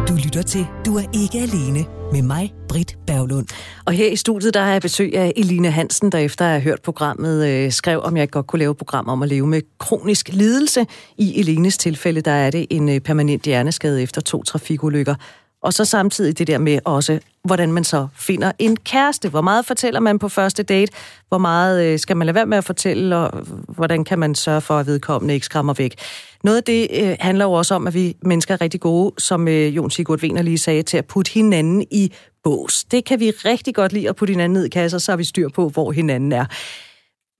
[0.07, 3.47] Du lytter til Du er ikke alene med mig, Britt Berglund.
[3.85, 6.61] Og her i studiet, der har jeg besøg af Eline Hansen, der efter at have
[6.61, 9.61] hørt programmet, øh, skrev, om jeg godt kunne lave et program om at leve med
[9.77, 10.85] kronisk lidelse.
[11.17, 15.15] I Elines tilfælde, der er det en øh, permanent hjerneskade efter to trafikulykker.
[15.61, 19.29] Og så samtidig det der med også, hvordan man så finder en kæreste.
[19.29, 20.91] Hvor meget fortæller man på første date?
[21.27, 23.17] Hvor meget øh, skal man lade være med at fortælle?
[23.17, 25.95] Og hvordan kan man sørge for, at vedkommende ikke skræmmer væk?
[26.43, 29.47] Noget af det øh, handler jo også om, at vi mennesker er rigtig gode, som
[29.47, 32.83] øh, Jon Sigurd Wiener lige sagde, til at putte hinanden i bås.
[32.83, 35.23] Det kan vi rigtig godt lide at putte hinanden ned i kasser, så har vi
[35.23, 36.45] styr på, hvor hinanden er.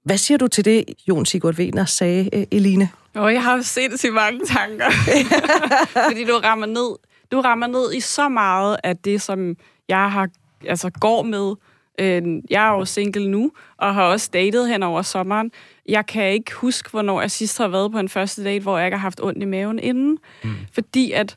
[0.05, 2.89] Hvad siger du til det, Jon Sigurd Wiener sagde, øh, Eline?
[3.15, 4.91] Og jeg har sindssygt mange tanker.
[6.09, 6.95] Fordi du rammer ned.
[7.31, 9.55] Du rammer ned i så meget af det, som
[9.89, 10.29] jeg har,
[10.67, 11.55] altså går med.
[11.99, 15.51] Øh, Jeg er jo single nu, og har også datet hen over sommeren.
[15.89, 18.87] Jeg kan ikke huske, hvornår jeg sidst har været på en første date, hvor jeg
[18.87, 20.17] ikke har haft ondt i maven inden.
[20.43, 20.49] Mm.
[20.73, 21.35] Fordi at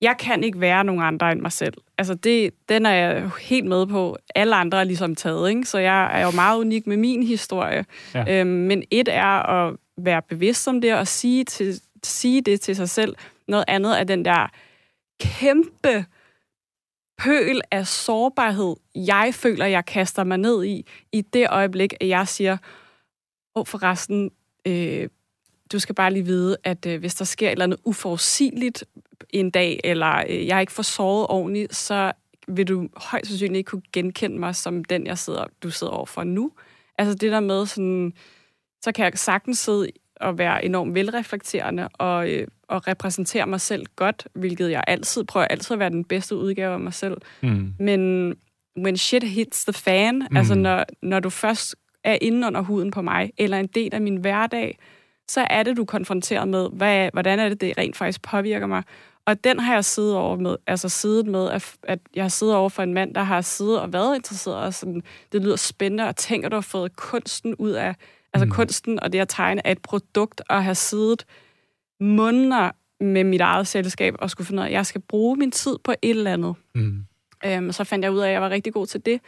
[0.00, 1.74] jeg kan ikke være nogen andre end mig selv.
[1.98, 4.16] Altså, det, den er jeg helt med på.
[4.34, 5.64] Alle andre er ligesom taget, ikke?
[5.64, 7.84] Så jeg er jo meget unik med min historie.
[8.14, 8.40] Ja.
[8.40, 12.76] Øhm, men et er at være bevidst om det, og sige, til, sige det til
[12.76, 13.16] sig selv.
[13.48, 14.50] Noget andet er den der
[15.20, 16.04] kæmpe
[17.18, 22.28] pøl af sårbarhed, jeg føler, jeg kaster mig ned i, i det øjeblik, at jeg
[22.28, 22.52] siger,
[23.54, 24.30] åh, oh, forresten,
[24.66, 25.08] øh,
[25.72, 28.84] du skal bare lige vide, at øh, hvis der sker et eller andet uforudsigeligt
[29.30, 32.12] en dag, eller øh, jeg ikke får såret ordentligt, så
[32.48, 36.24] vil du højst sandsynligt ikke kunne genkende mig som den, jeg sidder, du sidder overfor
[36.24, 36.52] nu.
[36.98, 38.12] Altså det der med sådan,
[38.82, 39.88] så kan jeg sagtens sidde
[40.20, 45.46] og være enormt velreflekterende og, øh, og repræsentere mig selv godt, hvilket jeg altid prøver
[45.46, 47.16] altid at være den bedste udgave af mig selv.
[47.42, 47.72] Mm.
[47.78, 48.34] Men
[48.78, 50.36] when shit hits the fan, mm.
[50.36, 54.00] altså når, når du først er inde under huden på mig, eller en del af
[54.00, 54.78] min hverdag,
[55.28, 58.66] så er det, du er konfronteret med, hvad, hvordan er det, det rent faktisk påvirker
[58.66, 58.82] mig.
[59.26, 62.54] Og den har jeg siddet over med, altså siddet med, at, at jeg har siddet
[62.54, 65.02] over for en mand, der har siddet og været interesseret, og sådan,
[65.32, 67.94] det lyder spændende, og tænker, du har fået kunsten ud af,
[68.34, 68.50] altså mm.
[68.50, 71.24] kunsten og det at tegne af et produkt, og have siddet
[72.00, 75.50] måneder med mit eget selskab, og skulle finde ud af, at jeg skal bruge min
[75.50, 76.54] tid på et eller andet.
[76.74, 77.04] Mm.
[77.44, 79.20] Øhm, så fandt jeg ud af, at jeg var rigtig god til det.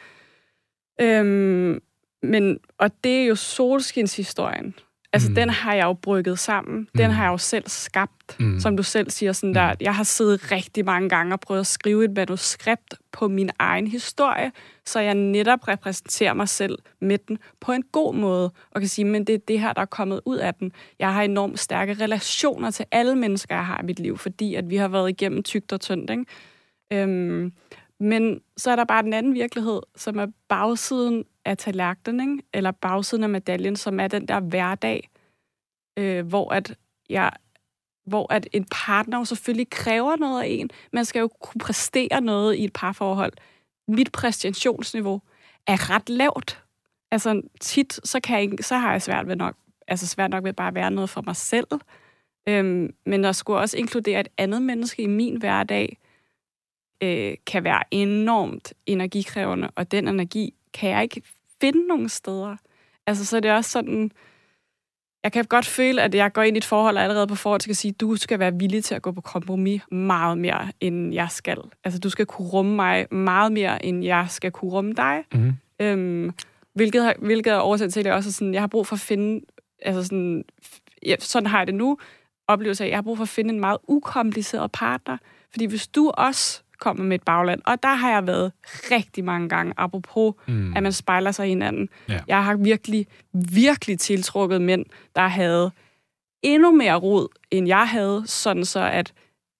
[1.00, 1.80] Øhm,
[2.22, 4.74] men, og det er jo solskinshistorien.
[5.12, 5.35] Altså, mm.
[5.35, 6.88] den har jeg jo brygget sammen.
[6.99, 7.12] Den mm.
[7.12, 8.61] har jeg jo selv skabt, mm.
[8.61, 9.33] som du selv siger.
[9.33, 13.29] Sådan der, jeg har siddet rigtig mange gange og prøvet at skrive et manuskript på
[13.29, 14.53] min egen historie,
[14.85, 19.05] så jeg netop repræsenterer mig selv med den på en god måde, og kan sige,
[19.05, 20.73] men det er det her, der er kommet ud af den.
[20.99, 24.70] Jeg har enormt stærke relationer til alle mennesker, jeg har i mit liv, fordi at
[24.70, 26.25] vi har været igennem tygt og tyndt, ikke?
[26.92, 27.53] Øhm,
[28.00, 32.48] men så er der bare den anden virkelighed, som er bagsiden af tallerkenen, ikke?
[32.54, 35.10] eller bagsiden af medaljen, som er den der hverdag,
[35.98, 36.76] øh, hvor at
[37.08, 37.30] jeg
[38.06, 40.70] hvor at en partner jo selvfølgelig kræver noget af en.
[40.92, 43.32] Man skal jo kunne præstere noget i et parforhold.
[43.88, 45.20] Mit præstationsniveau
[45.66, 46.62] er ret lavt.
[47.10, 49.56] Altså tit, så, kan jeg, så har jeg svært ved nok,
[49.88, 51.66] altså svært nok ved bare at være noget for mig selv.
[52.48, 55.98] Øhm, men at skulle også inkludere et andet menneske i min hverdag,
[57.02, 61.22] øh, kan være enormt energikrævende, og den energi kan jeg ikke
[61.60, 62.56] finde nogen steder.
[63.06, 64.10] Altså, så er det også sådan,
[65.22, 67.60] jeg kan godt føle, at jeg går ind i et forhold og allerede på forhold
[67.60, 71.30] skal sige, du skal være villig til at gå på kompromis meget mere, end jeg
[71.30, 71.58] skal.
[71.84, 75.24] Altså, du skal kunne rumme mig meget mere, end jeg skal kunne rumme dig.
[75.34, 75.52] Mm.
[75.80, 76.32] Øhm,
[76.74, 79.00] hvilket, hvilket er årsag til, at jeg også er sådan, jeg har brug for at
[79.00, 79.40] finde,
[79.82, 80.44] altså sådan,
[81.06, 81.98] ja, sådan har jeg det nu,
[82.48, 85.16] oplevelse af, at jeg har brug for at finde en meget ukompliceret partner.
[85.50, 87.60] Fordi hvis du også kommer med et bagland.
[87.66, 88.52] Og der har jeg været
[88.90, 90.76] rigtig mange gange, apropos, mm.
[90.76, 91.88] at man spejler sig i hinanden.
[92.08, 92.20] Ja.
[92.28, 94.84] Jeg har virkelig, virkelig tiltrukket mænd,
[95.16, 95.70] der havde
[96.42, 99.12] endnu mere rod, end jeg havde, sådan så at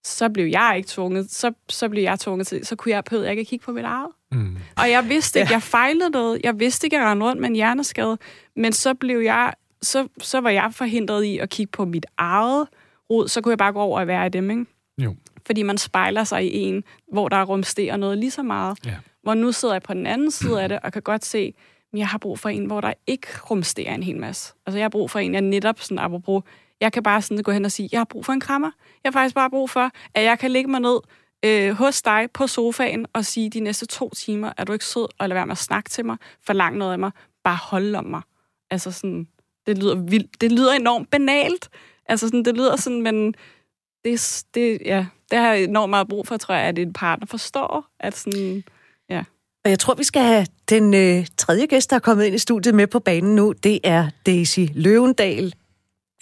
[0.05, 3.23] så blev jeg ikke tvunget, så, så blev jeg tvunget til, så kunne jeg på
[3.23, 4.09] ikke kigge på mit eget.
[4.33, 4.57] Mm.
[4.77, 5.55] Og jeg vidste ikke, ja.
[5.55, 6.41] jeg fejlede noget.
[6.45, 8.19] Jeg vidste ikke, at jeg rendte rundt med en hjerneskade.
[8.57, 9.53] Men så blev jeg,
[9.83, 12.69] så, så var jeg forhindret i at kigge på mit eget
[13.11, 13.29] rod.
[13.29, 14.67] Så kunne jeg bare gå over og være i dem, ikke?
[15.01, 15.15] Jo
[15.51, 18.79] fordi man spejler sig i en, hvor der rumsterer noget lige så meget.
[18.87, 18.95] Ja.
[19.23, 21.55] Hvor nu sidder jeg på den anden side af det, og kan godt se,
[21.93, 24.55] at jeg har brug for en, hvor der ikke rumsterer en hel masse.
[24.67, 26.43] Altså jeg har brug for en, jeg netop sådan, apropos,
[26.81, 28.71] jeg kan bare sådan gå hen og sige, jeg har brug for en krammer.
[29.05, 30.99] Jeg har faktisk bare brug for, at jeg kan ligge mig ned
[31.45, 35.07] øh, hos dig på sofaen og sige, de næste to timer, er du ikke sød,
[35.19, 37.11] og lade være med at snakke til mig, forlang noget af mig,
[37.45, 38.23] bare holde om mig.
[38.71, 39.29] Altså sådan,
[39.67, 41.69] det lyder vildt, det lyder enormt banalt.
[42.07, 43.35] Altså sådan, det lyder sådan, men
[44.05, 47.27] det, det, ja, det har jeg enormt meget brug for, tror jeg, at en partner
[47.27, 48.63] forstår, at sådan,
[49.11, 49.23] ja.
[49.65, 52.39] Og jeg tror, vi skal have den øh, tredje gæst, der er kommet ind i
[52.39, 53.53] studiet med på banen nu.
[53.53, 55.55] Det er Daisy Løvendal.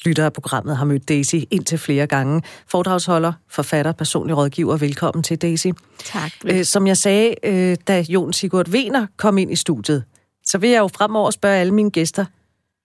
[0.05, 2.43] Lytter af programmet har mødt Daisy indtil flere gange.
[2.67, 4.77] Foredragsholder, forfatter, personlig rådgiver.
[4.77, 5.67] Velkommen til, Daisy.
[6.05, 6.33] Tak.
[6.47, 10.05] Øh, som jeg sagde, øh, da Jon Sigurd Wiener kom ind i studiet,
[10.45, 12.25] så vil jeg jo fremover spørge alle mine gæster,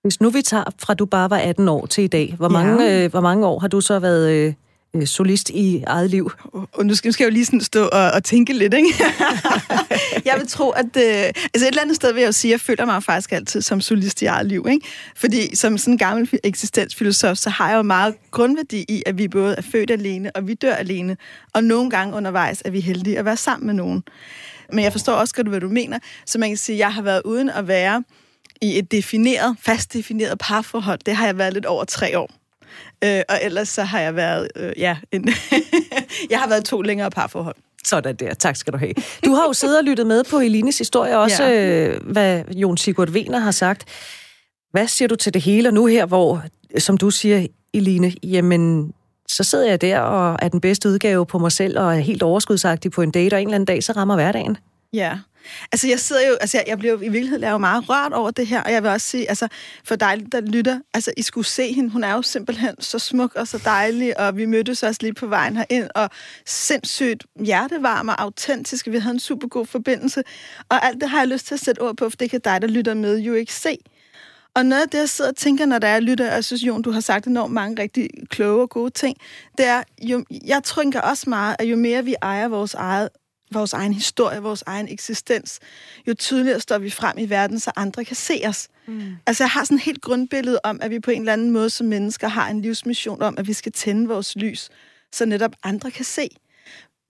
[0.04, 2.84] hvis nu vi tager fra du bare var 18 år til i dag, hvor mange,
[2.84, 3.04] ja.
[3.04, 4.54] øh, hvor mange år har du så været øh,
[4.96, 6.32] øh, solist i eget liv.
[6.74, 8.94] Og nu skal, nu skal jeg jo lige sådan stå og, og tænke lidt, ikke?
[10.26, 10.86] jeg vil tro, at...
[10.86, 13.32] Øh, altså et eller andet sted vil jeg jo sige, at jeg føler mig faktisk
[13.32, 14.88] altid som solist i eget liv, ikke?
[15.16, 19.28] Fordi som sådan en gammel eksistensfilosof, så har jeg jo meget grundværdi i, at vi
[19.28, 21.18] både er født alene, og vi dør alene.
[21.54, 24.04] Og nogle gange undervejs er vi heldige at være sammen med nogen.
[24.72, 26.00] Men jeg forstår også godt, hvad du mener.
[26.26, 28.04] Så man kan sige, at jeg har været uden at være
[28.62, 31.00] i et defineret, fast defineret parforhold.
[31.06, 32.43] Det har jeg været lidt over tre år.
[33.04, 35.30] Øh, og ellers så har jeg været, øh, ja, en
[36.32, 37.56] jeg har været to længere parforhold.
[37.86, 38.34] Sådan der.
[38.34, 38.94] Tak skal du have.
[39.26, 41.88] Du har jo siddet og lyttet med på Elines historie, også ja.
[41.88, 43.86] øh, hvad Jon Sigurd Wiener har sagt.
[44.72, 46.44] Hvad siger du til det hele nu her, hvor,
[46.78, 48.94] som du siger, Eline, jamen,
[49.28, 52.24] så sidder jeg der og er den bedste udgave på mig selv, og er helt
[52.24, 54.58] overskudsagtig på en date, og en eller anden dag, så rammer hverdagen.
[54.94, 55.18] Ja,
[55.72, 58.32] Altså, jeg sidder jo, altså, jeg, jeg bliver jo i virkeligheden jeg meget rørt over
[58.32, 59.48] det her, og jeg vil også sige, altså,
[59.84, 63.36] for dig, der lytter, altså, I skulle se hende, hun er jo simpelthen så smuk
[63.36, 66.10] og så dejlig, og vi mødtes også lige på vejen herind, og
[66.46, 70.24] sindssygt hjertevarm og autentisk, vi havde en super god forbindelse,
[70.70, 72.62] og alt det har jeg lyst til at sætte ord på, for det kan dig,
[72.62, 73.78] der lytter med, jo ikke se.
[74.56, 76.64] Og noget af det, jeg sidder og tænker, når der er lytter, og jeg synes,
[76.64, 79.18] Jon, du har sagt enormt mange rigtig kloge og gode ting,
[79.58, 83.10] det er, jo, jeg tænker også meget, at jo mere vi ejer vores eget
[83.54, 85.60] vores egen historie, vores egen eksistens,
[86.08, 88.68] jo tydeligere står vi frem i verden, så andre kan se os.
[88.88, 89.16] Mm.
[89.26, 91.70] Altså, jeg har sådan et helt grundbillede om, at vi på en eller anden måde
[91.70, 94.70] som mennesker har en livsmission om, at vi skal tænde vores lys,
[95.12, 96.30] så netop andre kan se.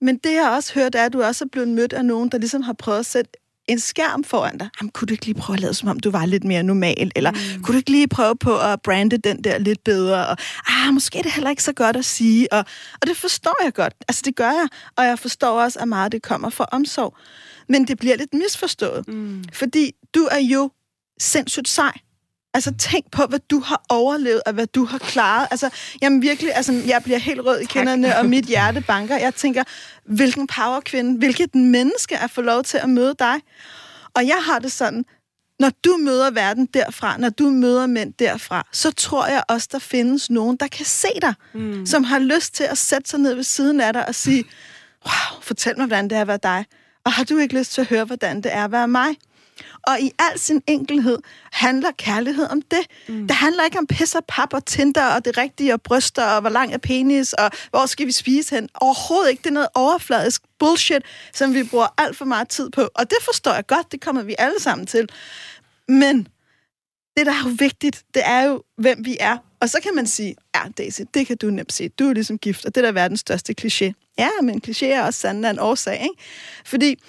[0.00, 2.38] Men det, jeg også hørt, er, at du også er blevet mødt af nogen, der
[2.38, 3.30] ligesom har prøvet at sætte
[3.68, 4.68] en skærm foran dig.
[4.80, 7.10] Jamen, kunne du ikke lige prøve at lade som om, du var lidt mere normal?
[7.16, 7.62] Eller mm.
[7.62, 10.26] kunne du ikke lige prøve på at brande den der lidt bedre?
[10.26, 10.36] Og
[10.68, 12.52] ah, måske er det heller ikke så godt at sige.
[12.52, 12.64] Og,
[13.02, 13.94] og det forstår jeg godt.
[14.08, 14.68] Altså, det gør jeg.
[14.96, 17.16] Og jeg forstår også, at meget det kommer fra omsorg.
[17.68, 19.08] Men det bliver lidt misforstået.
[19.08, 19.44] Mm.
[19.52, 20.70] Fordi du er jo
[21.20, 21.92] sindssygt sej.
[22.54, 25.48] Altså, tænk på, hvad du har overlevet, og hvad du har klaret.
[25.50, 25.70] Altså,
[26.02, 29.16] jamen virkelig, altså, jeg bliver helt rød i kinderne, og mit hjerte banker.
[29.16, 29.62] Jeg tænker,
[30.06, 33.34] hvilken powerkvinde, hvilket menneske er få lov til at møde dig.
[34.14, 35.04] Og jeg har det sådan,
[35.60, 39.78] når du møder verden derfra, når du møder mænd derfra, så tror jeg også, der
[39.78, 41.86] findes nogen, der kan se dig, mm.
[41.86, 44.44] som har lyst til at sætte sig ned ved siden af dig og sige,
[45.06, 46.64] wow, fortæl mig, hvordan det er at være dig.
[47.04, 49.16] Og har du ikke lyst til at høre, hvordan det er at være mig?
[49.86, 51.18] Og i al sin enkelhed
[51.52, 52.86] handler kærlighed om det.
[53.08, 53.26] Mm.
[53.26, 56.40] Det handler ikke om pis og pap og tinder og det rigtige og bryster og
[56.40, 58.68] hvor lang er penis og hvor skal vi spise hen.
[58.74, 59.40] Overhovedet ikke.
[59.40, 61.02] Det er noget overfladisk bullshit,
[61.34, 62.88] som vi bruger alt for meget tid på.
[62.94, 63.92] Og det forstår jeg godt.
[63.92, 65.08] Det kommer vi alle sammen til.
[65.88, 66.28] Men
[67.16, 69.36] det, der er jo vigtigt, det er jo, hvem vi er.
[69.60, 71.88] Og så kan man sige, ja, Daisy, det kan du nemt sige.
[71.88, 73.92] Du er ligesom gift, og det er da verdens største kliché.
[74.18, 76.14] Ja, men kliché er også sanden af en årsag, ikke?
[76.64, 77.02] Fordi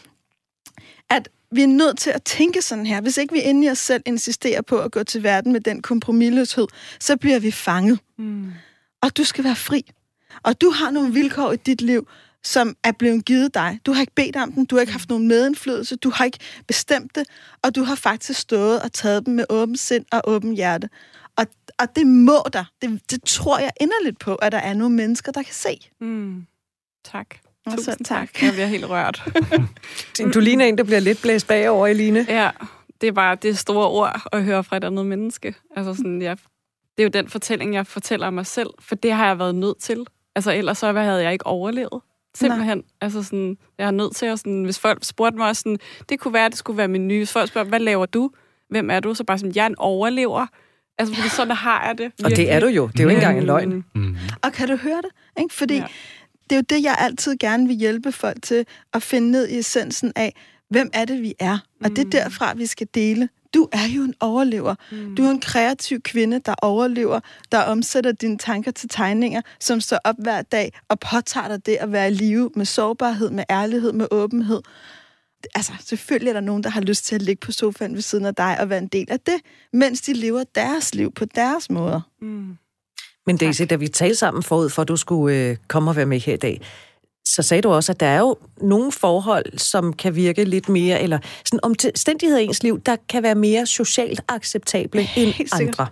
[1.56, 3.02] vi er nødt til at tænke sådan her.
[3.02, 5.82] Hvis ikke vi inde i os selv insisterer på at gå til verden med den
[5.82, 6.68] kompromilløshed,
[7.00, 8.00] så bliver vi fanget.
[8.18, 8.52] Mm.
[9.02, 9.92] Og du skal være fri.
[10.44, 12.08] Og du har nogle vilkår i dit liv,
[12.44, 13.80] som er blevet givet dig.
[13.86, 16.40] Du har ikke bedt om dem, du har ikke haft nogen medindflydelse, du har ikke
[16.68, 17.24] bestemt det,
[17.62, 20.90] og du har faktisk stået og taget dem med åben sind og åben hjerte.
[21.36, 21.46] Og,
[21.80, 22.64] og det må der.
[22.82, 25.90] Det, det tror jeg inderligt på, at der er nogle mennesker, der kan se.
[26.02, 26.46] Mm.
[27.12, 27.36] Tak.
[27.72, 28.34] Tusind tak.
[28.34, 28.44] tak.
[28.44, 29.24] Jeg bliver helt rørt.
[30.34, 32.26] du ligner en, der bliver lidt blæst bagover, Eline.
[32.30, 32.50] Ja,
[33.02, 35.56] det er bare det store ord at høre fra et andet menneske.
[35.76, 36.38] Altså sådan, jeg,
[36.98, 39.78] det er jo den fortælling, jeg fortæller mig selv, for det har jeg været nødt
[39.82, 40.06] til.
[40.36, 42.02] Altså ellers så havde jeg ikke overlevet.
[42.36, 42.78] Simpelthen.
[42.78, 42.86] Nej.
[43.02, 45.78] Altså sådan, jeg er nødt til at sådan, hvis folk spurgte mig sådan,
[46.10, 47.18] det kunne være, det skulle være min nye.
[47.18, 48.32] Hvis folk spørger, hvad laver du?
[48.70, 49.14] Hvem er du?
[49.14, 50.48] Så bare sådan, jeg er en overlever.
[50.98, 52.04] Altså, fordi sådan har jeg det.
[52.04, 52.26] Virkelig.
[52.26, 52.88] Og det er du jo.
[52.88, 53.86] Det er jo ikke engang en løgn.
[53.96, 54.18] Mm.
[54.44, 55.42] Og kan du høre det?
[55.42, 55.54] Ikke?
[55.54, 55.86] Fordi ja.
[56.50, 59.58] Det er jo det, jeg altid gerne vil hjælpe folk til at finde ned i
[59.58, 60.34] essensen af,
[60.70, 61.58] hvem er det, vi er?
[61.84, 62.12] Og det er mm.
[62.12, 63.30] derfra, vi skal dele.
[63.54, 64.76] Du er jo en overlever.
[64.92, 65.16] Mm.
[65.16, 67.20] Du er en kreativ kvinde, der overlever,
[67.52, 71.76] der omsætter dine tanker til tegninger, som står op hver dag og påtager dig det
[71.76, 74.62] at være i live med sårbarhed, med ærlighed, med åbenhed.
[75.56, 78.26] Altså, selvfølgelig er der nogen, der har lyst til at ligge på sofaen ved siden
[78.26, 79.36] af dig og være en del af det,
[79.74, 82.02] mens de lever deres liv på deres måder.
[82.22, 82.58] Mm.
[83.26, 86.06] Men Daisy, da vi talte sammen forud for, at du skulle øh, komme og være
[86.06, 86.62] med her i dag,
[87.26, 91.02] så sagde du også, at der er jo nogle forhold, som kan virke lidt mere,
[91.02, 95.88] eller sådan omstændigheder i ens liv, der kan være mere socialt acceptable end andre.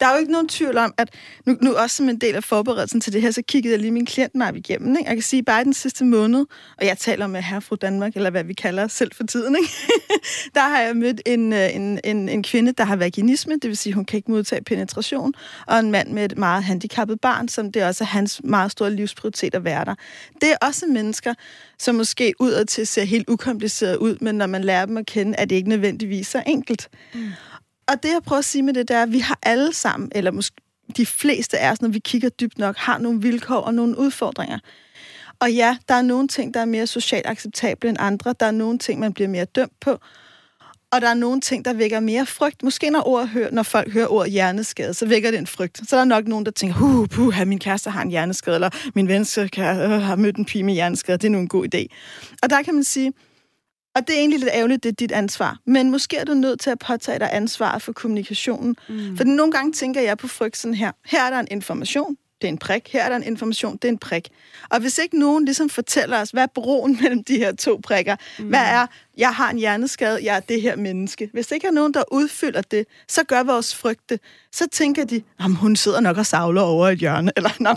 [0.00, 1.14] Der er jo ikke nogen tvivl om, at
[1.46, 3.90] nu, nu også som en del af forberedelsen til det her, så kiggede jeg lige
[3.90, 4.96] min klient mig igennem.
[4.96, 5.08] Ikke?
[5.08, 6.46] Jeg kan sige, bare den sidste måned,
[6.78, 9.56] og jeg taler med herre fru Danmark, eller hvad vi kalder os selv for tiden,
[9.56, 9.72] ikke?
[10.54, 13.76] der har jeg mødt en, øh, en, en, en kvinde, der har vaginisme, det vil
[13.76, 15.32] sige, hun kan ikke modtage penetration,
[15.66, 18.90] og en mand med et meget handicappet barn, som det også er hans meget store
[18.90, 19.94] livsprioritet at være der.
[20.40, 21.34] Det er også mennesker,
[21.78, 25.44] som måske udadtil ser helt ukompliceret ud, men når man lærer dem at kende, er
[25.44, 26.88] det ikke nødvendigvis så enkelt.
[27.14, 27.20] Mm
[27.88, 30.12] og det, jeg prøver at sige med det, der er, at vi har alle sammen,
[30.14, 30.56] eller måske
[30.96, 34.58] de fleste af os, når vi kigger dybt nok, har nogle vilkår og nogle udfordringer.
[35.40, 38.34] Og ja, der er nogle ting, der er mere socialt acceptable end andre.
[38.40, 39.98] Der er nogle ting, man bliver mere dømt på.
[40.92, 42.62] Og der er nogle ting, der vækker mere frygt.
[42.62, 45.78] Måske når, ord hører, når folk hører ordet hjerneskade, så vækker det en frygt.
[45.78, 48.70] Så der er nok nogen, der tænker, huh, puh, min kæreste har en hjerneskade, eller
[48.94, 51.18] min ven øh, har mødt en pige med hjerneskade.
[51.18, 51.86] Det er nu en god idé.
[52.42, 53.12] Og der kan man sige,
[53.94, 55.58] og det er egentlig lidt ærgerligt, det er dit ansvar.
[55.66, 58.76] Men måske er du nødt til at påtage dig ansvar for kommunikationen.
[58.88, 59.16] Mm.
[59.16, 60.92] For nogle gange tænker jeg på frygt sådan her.
[61.04, 62.88] Her er der en information, det er en prik.
[62.92, 64.28] Her er der en information, det er en prik.
[64.70, 68.16] Og hvis ikke nogen ligesom fortæller os, hvad er broen mellem de her to prikker?
[68.38, 68.44] Mm.
[68.44, 68.86] Hvad er,
[69.18, 71.30] jeg har en hjerneskade, jeg er det her menneske.
[71.32, 74.18] Hvis ikke er nogen, der udfylder det, så gør vores frygte.
[74.52, 77.76] Så tænker de, om hun sidder nok og savler over et hjørne, eller, eller,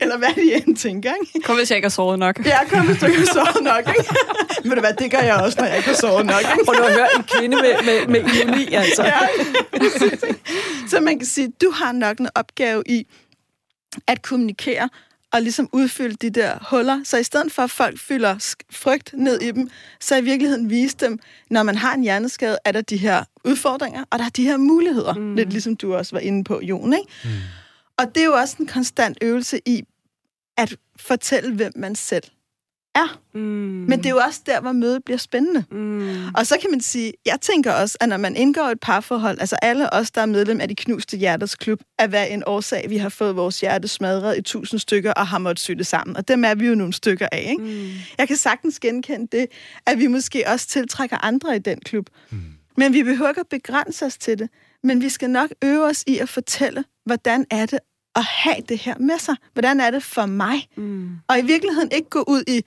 [0.00, 1.12] eller hvad de end tænker.
[1.34, 1.46] Ikke?
[1.46, 2.46] Kom, hvis jeg ikke har sovet nok.
[2.46, 3.96] Ja, kom, hvis du ikke har sovet nok.
[3.98, 4.14] Ikke?
[4.68, 6.40] Ved du hvad, det gør jeg også, når jeg ikke har sovet nok.
[6.40, 6.64] Ikke?
[6.64, 9.04] Prøv at høre en kvinde med, med, med ironi, altså.
[9.04, 9.18] Ja,
[10.90, 13.06] så man kan sige, du har nok en opgave i,
[14.06, 14.88] at kommunikere
[15.32, 17.00] og ligesom udfylde de der huller.
[17.04, 19.70] Så i stedet for, at folk fylder frygt ned i dem,
[20.00, 21.18] så i virkeligheden vise dem,
[21.50, 24.56] når man har en hjerneskade, er der de her udfordringer, og der er de her
[24.56, 25.14] muligheder.
[25.14, 25.34] Mm.
[25.34, 26.92] Lidt ligesom du også var inde på, Jon.
[26.92, 27.08] Ikke?
[27.24, 27.30] Mm.
[27.96, 29.82] Og det er jo også en konstant øvelse i
[30.56, 32.24] at fortælle, hvem man selv
[32.94, 33.20] er.
[33.34, 33.40] Mm.
[33.40, 35.64] Men det er jo også der, hvor mødet bliver spændende.
[35.70, 36.34] Mm.
[36.34, 39.56] Og så kan man sige, jeg tænker også, at når man indgår et parforhold, altså
[39.62, 42.96] alle os, der er medlem af de knuste hjerters klub, er hvad en årsag, vi
[42.96, 46.16] har fået vores hjerte smadret i tusind stykker og har måttet sy det sammen.
[46.16, 47.46] Og dem er vi jo nogle stykker af.
[47.50, 47.62] Ikke?
[47.62, 47.90] Mm.
[48.18, 49.46] Jeg kan sagtens genkende det,
[49.86, 52.06] at vi måske også tiltrækker andre i den klub.
[52.30, 52.38] Mm.
[52.76, 54.48] Men vi behøver ikke at begrænse os til det.
[54.82, 57.78] Men vi skal nok øve os i at fortælle, hvordan er det
[58.16, 59.34] at have det her med sig.
[59.52, 60.68] Hvordan er det for mig?
[60.76, 61.10] Mm.
[61.28, 62.64] Og i virkeligheden ikke gå ud i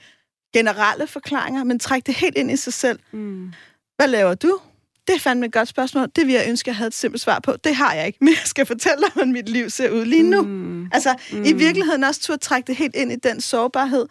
[0.53, 2.99] generelle forklaringer, men trække det helt ind i sig selv.
[3.11, 3.53] Mm.
[3.95, 4.59] Hvad laver du?
[5.07, 6.07] Det er fandme et godt spørgsmål.
[6.15, 7.55] Det vil jeg ønske, at jeg havde et simpelt svar på.
[7.63, 10.23] Det har jeg ikke, men jeg skal fortælle dig, hvordan mit liv ser ud lige
[10.23, 10.41] nu.
[10.41, 10.89] Mm.
[10.91, 11.43] Altså, mm.
[11.45, 14.05] i virkeligheden også turde trække det helt ind i den sårbarhed.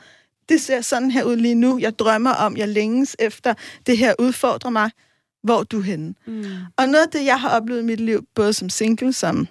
[0.49, 1.78] Det ser sådan her ud lige nu.
[1.78, 3.55] Jeg drømmer om, jeg længes efter.
[3.86, 4.90] Det her udfordrer mig.
[5.43, 6.14] hvor du henne?
[6.26, 6.45] Mm.
[6.76, 9.49] Og noget af det, jeg har oplevet i mit liv, både som single, som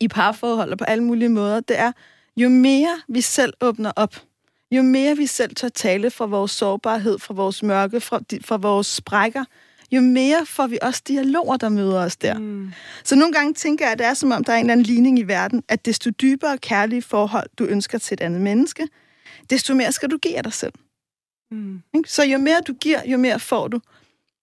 [0.00, 1.92] i parforhold og på alle mulige måder, det er,
[2.36, 4.16] jo mere vi selv åbner op,
[4.70, 8.56] jo mere vi selv tør tale fra vores sårbarhed, fra vores mørke, fra, de- fra
[8.56, 9.44] vores sprækker,
[9.92, 12.38] jo mere får vi også dialoger, der møder os der.
[12.38, 12.72] Mm.
[13.04, 14.86] Så nogle gange tænker jeg, at det er som om, der er en eller anden
[14.86, 18.88] ligning i verden, at desto dybere kærlige forhold, du ønsker til et andet menneske,
[19.50, 20.72] desto mere skal du give af dig selv.
[21.50, 21.82] Mm.
[22.06, 23.80] Så jo mere du giver, jo mere får du.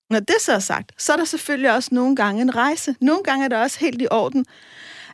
[0.10, 2.96] Når det så er sagt, så er der selvfølgelig også nogle gange en rejse.
[3.02, 4.46] Nogle gange er det også helt i orden,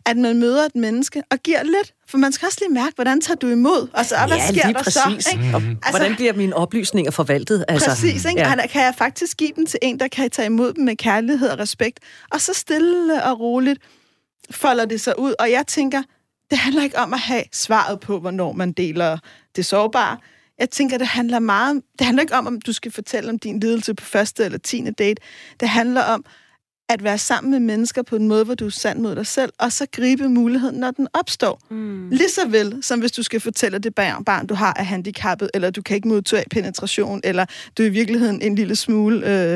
[0.06, 1.94] at man møder et menneske og giver lidt.
[2.08, 3.88] For man skal også lige mærke, hvordan tager du imod?
[3.94, 5.26] Og så, hvad Ja, sker lige der præcis.
[5.26, 5.30] så?
[5.32, 5.52] Ikke?
[5.56, 7.66] Og hvordan bliver mine oplysninger forvaltet?
[7.68, 8.40] Altså, Præcis, ikke?
[8.42, 8.50] Ja.
[8.50, 8.68] Ja.
[8.68, 11.60] Kan jeg faktisk give dem til en, der kan tage imod dem med kærlighed og
[11.60, 12.00] respekt?
[12.32, 13.80] Og så stille og roligt
[14.52, 15.34] folder det sig ud.
[15.40, 16.02] Og jeg tænker,
[16.50, 19.18] det handler ikke om at have svaret på, hvornår man deler
[19.56, 20.18] det sårbare.
[20.60, 21.82] Jeg tænker, det handler meget...
[22.00, 24.92] Det handler ikke om, om du skal fortælle om din lidelse på første eller tiende
[24.92, 25.22] date.
[25.60, 26.26] Det handler om
[26.94, 29.52] at være sammen med mennesker på en måde, hvor du er sand mod dig selv,
[29.58, 31.62] og så gribe muligheden, når den opstår.
[31.70, 32.10] Mm.
[32.10, 35.50] Lige så vel, som hvis du skal fortælle, det barn, barn, du har, er handicappet,
[35.54, 37.46] eller du kan ikke modtage penetration, eller
[37.78, 39.54] du er i virkeligheden en lille smule, øh,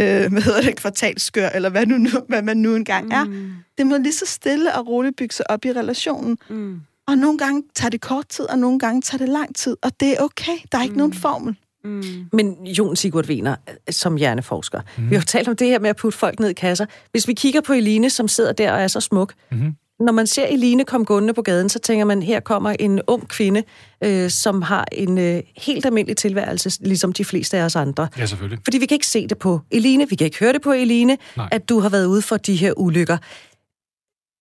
[0.00, 3.24] øh, hvad hedder det, kvartalskør, eller hvad, nu, nu- hvad man nu engang er.
[3.24, 3.52] Mm.
[3.78, 6.38] Det må lige så stille og roligt bygge sig op i relationen.
[6.50, 6.80] Mm.
[7.06, 10.00] Og nogle gange tager det kort tid, og nogle gange tager det lang tid, og
[10.00, 10.56] det er okay.
[10.72, 10.98] Der er ikke mm.
[10.98, 11.56] nogen formel.
[11.84, 12.02] Mm.
[12.32, 13.56] Men Jon Sigurd Wiener,
[13.90, 15.10] som hjerneforsker, mm.
[15.10, 16.86] vi har jo talt om det her med at putte folk ned i kasser.
[17.10, 19.74] Hvis vi kigger på Eline, som sidder der og er så smuk, Mhm.
[20.00, 23.28] når man ser Eline komme gående på gaden, så tænker man, her kommer en ung
[23.28, 23.62] kvinde,
[24.04, 28.08] øh, som har en øh, helt almindelig tilværelse, ligesom de fleste af os andre.
[28.18, 28.58] Ja, selvfølgelig.
[28.64, 31.16] Fordi vi kan ikke se det på Eline, vi kan ikke høre det på Eline,
[31.36, 31.48] Nej.
[31.52, 33.16] at du har været ude for de her ulykker.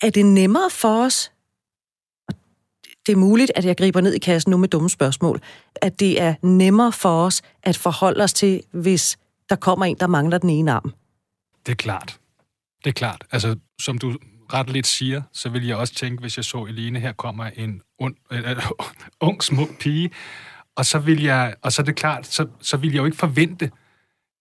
[0.01, 1.31] Er det nemmere for os,
[3.05, 5.41] det er muligt, at jeg griber ned i kassen nu med dumme spørgsmål,
[5.75, 9.17] at det er nemmere for os at forholde os til, hvis
[9.49, 10.93] der kommer en, der mangler den ene arm?
[11.65, 12.19] Det er klart.
[12.83, 13.23] Det er klart.
[13.31, 14.17] Altså, som du
[14.53, 17.81] ret lidt siger, så vil jeg også tænke, hvis jeg så Eline, her kommer en
[17.99, 18.57] ond, øh, øh
[19.27, 20.11] ung, smuk pige,
[20.75, 23.17] og så vil jeg, og så er det klart, så, så vil jeg jo ikke
[23.17, 23.71] forvente,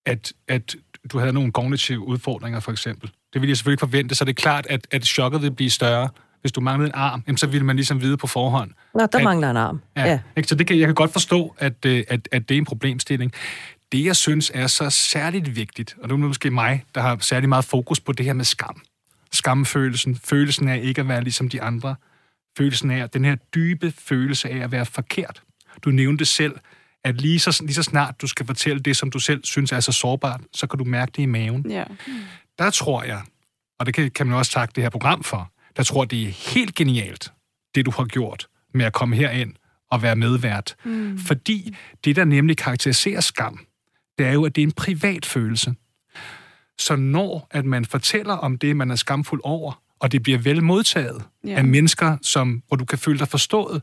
[0.07, 0.77] at, at
[1.13, 3.11] du havde nogle kognitive udfordringer, for eksempel.
[3.33, 5.71] Det vil jeg selvfølgelig ikke forvente, så det er klart, at, at chokket vil blive
[5.71, 6.09] større.
[6.43, 8.71] Hvis du manglede en arm, jamen, så vil man ligesom vide på forhånd.
[8.95, 9.81] Nå, der At- mangler en arm.
[9.97, 10.19] Ja, ja.
[10.37, 10.49] Ikke?
[10.49, 13.33] Så det kan, jeg kan godt forstå, at, øh, at, at det er en problemstilling.
[13.93, 17.17] Det, jeg synes er så særligt vigtigt, og nu er det måske mig, der har
[17.21, 18.81] særlig meget fokus på det her med skam.
[19.33, 21.95] Skamfølelsen, følelsen af ikke at være ligesom de andre,
[22.59, 25.43] følelsen af, den her dybe følelse af at være forkert.
[25.85, 26.53] Du nævnte selv,
[27.05, 29.81] at lige så, lige så snart du skal fortælle det, som du selv synes er
[29.81, 31.85] så sårbart, så kan du mærke det i maven Ja.
[32.59, 33.23] der tror jeg,
[33.79, 36.53] og det kan, kan man også takke det her program for, der tror det er
[36.53, 37.33] helt genialt,
[37.75, 39.55] det du har gjort med at komme herind
[39.91, 40.75] og være medvært.
[40.85, 41.19] Mm.
[41.19, 43.67] Fordi det, der nemlig karakteriserer skam,
[44.19, 45.75] det er jo, at det er en privat følelse.
[46.79, 50.63] Så når at man fortæller om det, man er skamfuld over, og det bliver vel
[50.63, 51.55] modtaget Ja.
[51.55, 53.83] af mennesker, som, hvor du kan føle dig forstået,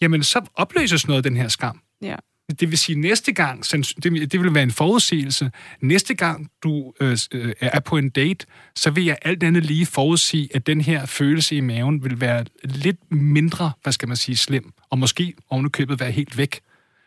[0.00, 1.80] jamen så opløses noget af den her skam.
[2.02, 2.16] Ja.
[2.60, 3.64] Det vil sige, næste gang,
[4.02, 8.46] det, det vil være en forudsigelse, næste gang du øh, øh, er på en date,
[8.76, 12.44] så vil jeg alt andet lige forudsige, at den her følelse i maven vil være
[12.64, 16.60] lidt mindre, hvad skal man sige, slem, og måske ovenikøbet være helt væk.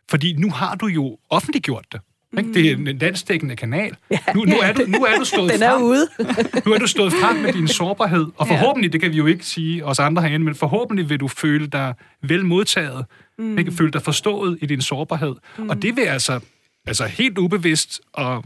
[0.10, 2.02] Fordi nu har du jo offentliggjort det.
[2.38, 2.54] Ikke?
[2.54, 3.96] Det er en landsdækkende kanal.
[4.36, 5.84] Nu, nu, er du, nu er du stået Den er frem.
[5.84, 6.08] ude.
[6.66, 9.46] Nu er du stået frem med din sårbarhed, og forhåbentlig, det kan vi jo ikke
[9.46, 13.06] sige os andre herinde, men forhåbentlig vil du føle dig vel modtaget,
[13.38, 13.58] mm.
[13.58, 15.36] ikke føle dig forstået i din sårbarhed.
[15.58, 15.70] Mm.
[15.70, 16.40] Og det vil altså,
[16.86, 18.46] altså helt ubevidst og,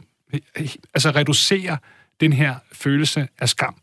[0.94, 1.78] altså reducere
[2.20, 3.76] den her følelse af skam.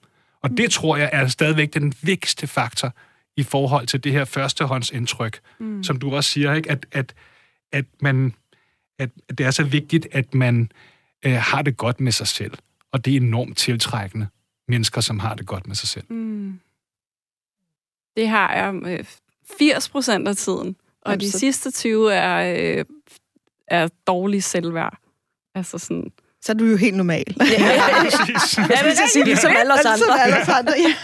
[0.43, 2.95] Og det tror jeg er stadigvæk den vigtigste faktor
[3.37, 5.85] i forhold til det her førstehåndsindtryk, mm.
[5.85, 6.71] som du også siger, ikke?
[6.71, 7.15] At, at,
[7.73, 8.35] at, man,
[8.99, 10.73] at det er så vigtigt, at man
[11.27, 12.53] øh, har det godt med sig selv.
[12.93, 14.27] Og det er enormt tiltrækkende,
[14.69, 16.13] mennesker, som har det godt med sig selv.
[16.13, 16.61] Mm.
[18.17, 19.05] Det har jeg øh,
[19.59, 20.77] 80 procent af tiden.
[21.03, 21.33] Og Absolut.
[21.33, 22.85] de sidste 20 er, øh,
[23.69, 24.99] er dårlig selvværd.
[25.55, 26.13] Altså sådan...
[26.45, 27.25] Så er du jo helt normal.
[27.37, 28.59] Præcis.
[28.59, 30.25] Ja, det vil sige, ligesom alle os Ligesom andre.
[30.25, 30.95] alle os andre, ja.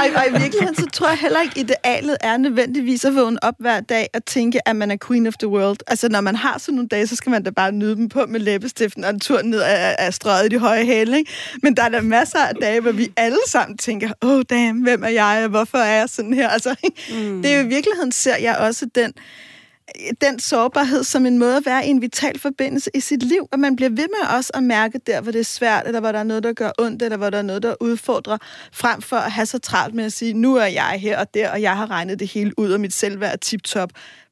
[0.00, 3.54] og, og i virkeligheden, så tror jeg heller ikke, idealet er nødvendigvis at vågne op
[3.58, 5.78] hver dag og tænke, at man er queen of the world.
[5.86, 8.26] Altså, når man har sådan nogle dage, så skal man da bare nyde dem på
[8.28, 11.30] med læbestiften og en tur ned af, af strøget i de høje hæle, ikke?
[11.62, 15.02] Men der er der masser af dage, hvor vi alle sammen tænker, oh damn, hvem
[15.04, 16.48] er jeg, og hvorfor er jeg sådan her?
[16.48, 16.74] Altså,
[17.14, 17.42] mm.
[17.42, 19.12] det er jo i virkeligheden, ser jeg også den
[20.20, 23.58] den sårbarhed som en måde at være i en vital forbindelse i sit liv, at
[23.58, 26.18] man bliver ved med også at mærke der, hvor det er svært, eller hvor der
[26.18, 28.38] er noget, der gør ondt, eller hvor der er noget, der udfordrer,
[28.72, 31.50] frem for at have så travlt med at sige, nu er jeg her og der,
[31.50, 33.90] og jeg har regnet det hele ud, og mit selvværd er tip-top.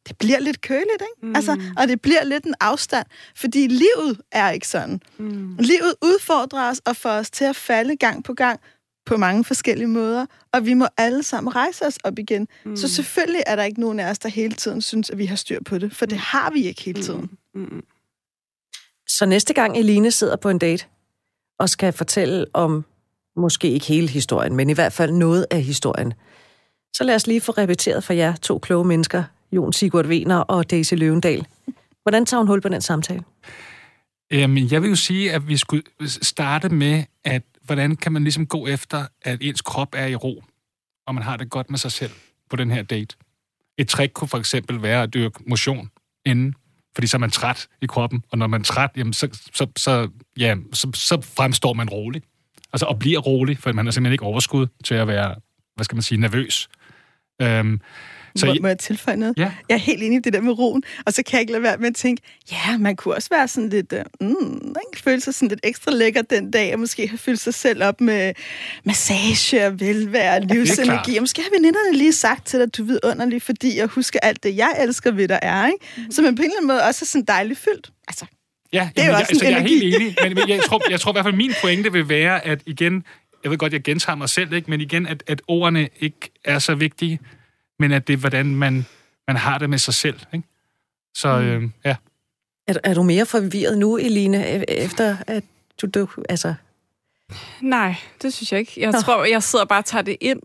[0.08, 1.26] Det bliver lidt køligt, ikke?
[1.26, 1.36] Mm.
[1.36, 3.06] Altså, og det bliver lidt en afstand,
[3.36, 5.00] fordi livet er ikke sådan.
[5.18, 5.56] Mm.
[5.58, 8.60] Livet udfordrer os og får os til at falde gang på gang,
[9.08, 12.48] på mange forskellige måder, og vi må alle sammen rejse os op igen.
[12.64, 12.76] Mm.
[12.76, 15.36] Så selvfølgelig er der ikke nogen af os, der hele tiden synes, at vi har
[15.36, 17.30] styr på det, for det har vi ikke hele tiden.
[17.54, 17.60] Mm.
[17.60, 17.84] Mm.
[19.08, 20.84] Så næste gang Eline sidder på en date
[21.58, 22.84] og skal fortælle om,
[23.36, 26.12] måske ikke hele historien, men i hvert fald noget af historien,
[26.94, 30.70] så lad os lige få repeteret for jer to kloge mennesker, Jon Sigurd Wiener og
[30.70, 31.46] Daisy Løvendal.
[32.02, 33.22] Hvordan tager hun hul på den samtale?
[34.30, 38.46] Jamen, jeg vil jo sige, at vi skulle starte med, at hvordan kan man ligesom
[38.46, 40.44] gå efter, at ens krop er i ro,
[41.06, 42.12] og man har det godt med sig selv
[42.50, 43.16] på den her date.
[43.78, 45.90] Et trick kunne for eksempel være at dyrke motion
[46.26, 46.54] inden,
[46.94, 49.66] fordi så er man træt i kroppen, og når man er træt, jamen, så, så,
[49.76, 50.08] så,
[50.38, 52.22] ja, så, så fremstår man rolig.
[52.72, 55.34] Altså, og bliver rolig, for man har simpelthen ikke overskud til at være,
[55.74, 56.68] hvad skal man sige, nervøs.
[57.42, 57.80] Øhm,
[58.36, 59.34] så må, må jeg tilføje noget?
[59.36, 59.52] Ja.
[59.68, 61.62] Jeg er helt enig i det der med roen, og så kan jeg ikke lade
[61.62, 62.22] være med at tænke,
[62.52, 66.22] ja, man kunne også være sådan lidt, uh, mm, føle sig sådan lidt ekstra lækker
[66.22, 68.32] den dag, og måske have fyldt sig selv op med
[68.84, 71.16] massage og velvære og livsenergi.
[71.16, 74.18] Og måske har veninderne lige sagt til dig, at du er vidunderlig, fordi jeg husker
[74.22, 75.78] alt det, jeg elsker ved dig er, ikke?
[75.96, 76.10] Mm.
[76.10, 77.90] Så man på en eller anden måde også er sådan dejligt fyldt.
[78.08, 78.26] Altså,
[78.72, 80.90] Ja, det er jamen, også jeg, altså, jeg er helt enig, men, men jeg, tror,
[80.90, 83.04] jeg tror i hvert fald, min pointe vil være, at igen,
[83.42, 84.70] jeg ved godt, jeg gentager mig selv, ikke?
[84.70, 87.18] men igen, at, at ordene ikke er så vigtige
[87.78, 88.86] men at det er, hvordan man,
[89.26, 90.20] man har det med sig selv.
[90.34, 90.48] Ikke?
[91.14, 91.44] Så mm.
[91.44, 91.96] øh, ja.
[92.66, 95.44] Er, er du mere forvirret nu, Eline, e- efter at
[95.82, 95.86] du...
[95.86, 96.54] du altså...
[97.60, 98.72] Nej, det synes jeg ikke.
[98.76, 98.98] Jeg Nå.
[99.00, 100.42] tror, jeg sidder bare og tager det ind,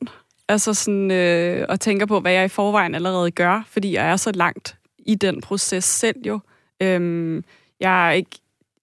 [0.47, 4.15] altså sådan, øh, og tænker på, hvad jeg i forvejen allerede gør, fordi jeg er
[4.15, 6.39] så langt i den proces selv jo.
[6.81, 7.43] Øhm,
[7.79, 8.29] jeg er ikke...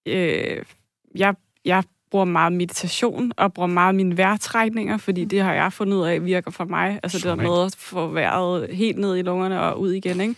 [0.07, 0.62] Øh,
[1.14, 1.34] jeg,
[1.64, 6.06] jeg bruger meget meditation og bruger meget mine vejrtrækninger, fordi det har jeg fundet ud
[6.06, 7.00] af virker for mig.
[7.02, 10.34] Altså det der med at få vejret helt ned i lungerne og ud igen, ikke?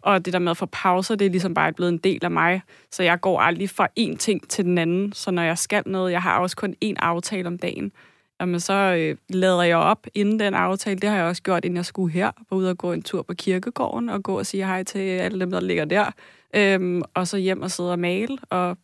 [0.00, 2.30] Og det der med at få pauser, det er ligesom bare blevet en del af
[2.30, 2.62] mig.
[2.90, 5.12] Så jeg går aldrig fra en ting til den anden.
[5.12, 7.92] Så når jeg skal noget, jeg har også kun én aftale om dagen.
[8.40, 11.00] Jamen så øh, lader jeg op inden den aftale.
[11.00, 12.30] Det har jeg også gjort, inden jeg skulle her.
[12.50, 15.40] Var ude og gå en tur på kirkegården og gå og sige hej til alle
[15.40, 16.10] dem, der ligger der.
[16.56, 18.76] Øhm, og så hjem og sidde og male, og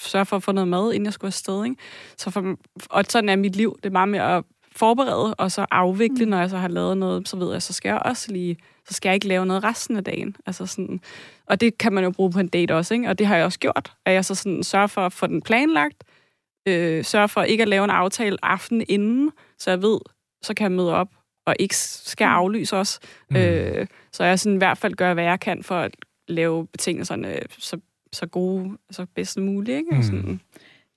[0.00, 1.64] sørge for at få noget mad, inden jeg skulle afsted.
[1.64, 1.76] Ikke?
[2.16, 2.56] Så for,
[2.90, 3.76] og sådan er mit liv.
[3.76, 4.44] Det er meget med at
[4.76, 6.30] forberede, og så afvikle, mm.
[6.30, 8.56] når jeg så har lavet noget, så ved jeg, så skal jeg også lige,
[8.88, 10.36] så skal jeg ikke lave noget resten af dagen.
[10.46, 11.00] Altså sådan,
[11.46, 13.08] og det kan man jo bruge på en date også, ikke?
[13.08, 15.42] og det har jeg også gjort, at jeg så sådan sørger for at få den
[15.42, 16.04] planlagt,
[16.68, 19.98] øh, sørger for ikke at lave en aftale aften inden, så jeg ved,
[20.42, 21.08] så kan jeg møde op,
[21.46, 22.32] og ikke skal mm.
[22.32, 23.00] aflyse os.
[23.30, 23.36] Mm.
[23.36, 25.96] Øh, så jeg sådan i hvert fald gør, hvad jeg kan for at
[26.30, 27.80] lave betingelserne så,
[28.12, 29.76] så gode, så bedst muligt.
[29.78, 29.96] Ikke?
[29.96, 30.02] Mm.
[30.02, 30.40] Sådan.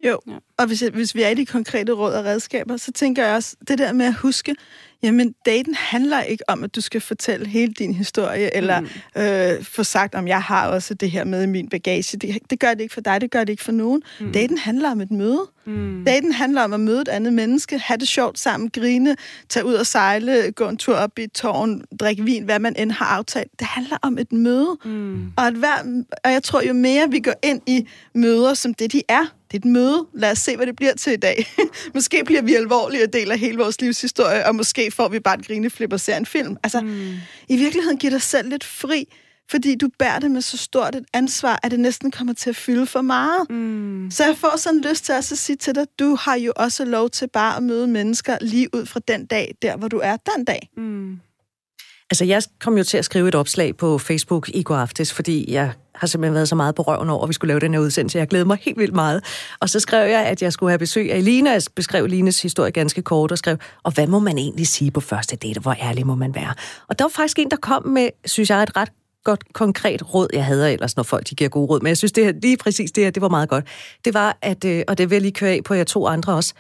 [0.03, 0.33] Jo, ja.
[0.57, 3.55] og hvis, hvis vi er i de konkrete råd og redskaber, så tænker jeg også,
[3.67, 4.55] det der med at huske,
[5.03, 9.21] jamen daten handler ikke om, at du skal fortælle hele din historie, eller mm.
[9.21, 12.17] øh, få sagt, om jeg har også det her med i min bagage.
[12.17, 14.01] Det, det gør det ikke for dig, det gør det ikke for nogen.
[14.19, 14.31] Mm.
[14.31, 15.41] Daten handler om et møde.
[15.65, 16.03] Mm.
[16.05, 19.15] Daten handler om at møde et andet menneske, have det sjovt sammen, grine,
[19.49, 22.75] tage ud og sejle, gå en tur op i et tårn, drikke vin, hvad man
[22.77, 23.51] end har aftalt.
[23.59, 24.77] Det handler om et møde.
[24.85, 25.31] Mm.
[25.37, 28.91] Og, at hver, og jeg tror, jo mere vi går ind i møder, som det
[28.91, 30.07] de er, det er et møde.
[30.13, 31.47] Lad os se, hvad det bliver til i dag.
[31.95, 35.47] måske bliver vi alvorlige og deler hele vores livshistorie, og måske får vi bare et
[35.47, 36.57] grineflip og ser en film.
[36.63, 37.13] Altså, mm.
[37.49, 39.05] i virkeligheden giver dig selv lidt fri,
[39.51, 42.55] fordi du bærer det med så stort et ansvar, at det næsten kommer til at
[42.55, 43.49] fylde for meget.
[43.49, 44.07] Mm.
[44.11, 47.09] Så jeg får sådan lyst til at sige til dig, du har jo også lov
[47.09, 50.45] til bare at møde mennesker lige ud fra den dag, der hvor du er den
[50.45, 50.69] dag.
[50.77, 51.19] Mm.
[52.13, 55.51] Altså, jeg kom jo til at skrive et opslag på Facebook i går aftes, fordi
[55.51, 57.81] jeg har simpelthen været så meget på røven over, at vi skulle lave den her
[57.81, 58.17] udsendelse.
[58.17, 59.23] Jeg glæder mig helt vildt meget.
[59.59, 61.51] Og så skrev jeg, at jeg skulle have besøg af Elina.
[61.51, 64.99] Jeg beskrev Elines historie ganske kort og skrev, og hvad må man egentlig sige på
[64.99, 65.59] første date?
[65.59, 66.53] Hvor ærlig må man være?
[66.87, 68.89] Og der var faktisk en, der kom med, synes jeg, et ret
[69.23, 70.27] godt konkret råd.
[70.33, 72.57] Jeg hader ellers, når folk de giver gode råd, men jeg synes, det her, lige
[72.57, 73.65] præcis det her, det var meget godt.
[74.05, 76.33] Det var, at, øh, og det vil jeg lige køre af på jer to andre
[76.33, 76.53] også,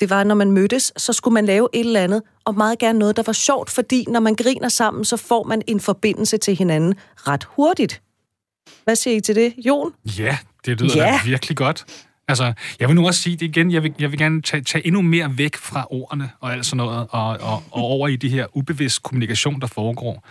[0.00, 2.98] det var, når man mødtes, så skulle man lave et eller andet, og meget gerne
[2.98, 6.56] noget, der var sjovt, fordi når man griner sammen, så får man en forbindelse til
[6.56, 8.02] hinanden ret hurtigt.
[8.84, 9.92] Hvad siger I til det, Jon?
[10.18, 11.20] Ja, det lyder ja.
[11.24, 11.84] virkelig godt.
[12.28, 14.86] Altså, jeg vil nu også sige det igen, jeg vil, jeg vil gerne tage, tage
[14.86, 18.30] endnu mere væk fra ordene og alt sådan noget, og, og, og over i det
[18.30, 20.26] her ubevidst kommunikation, der foregår.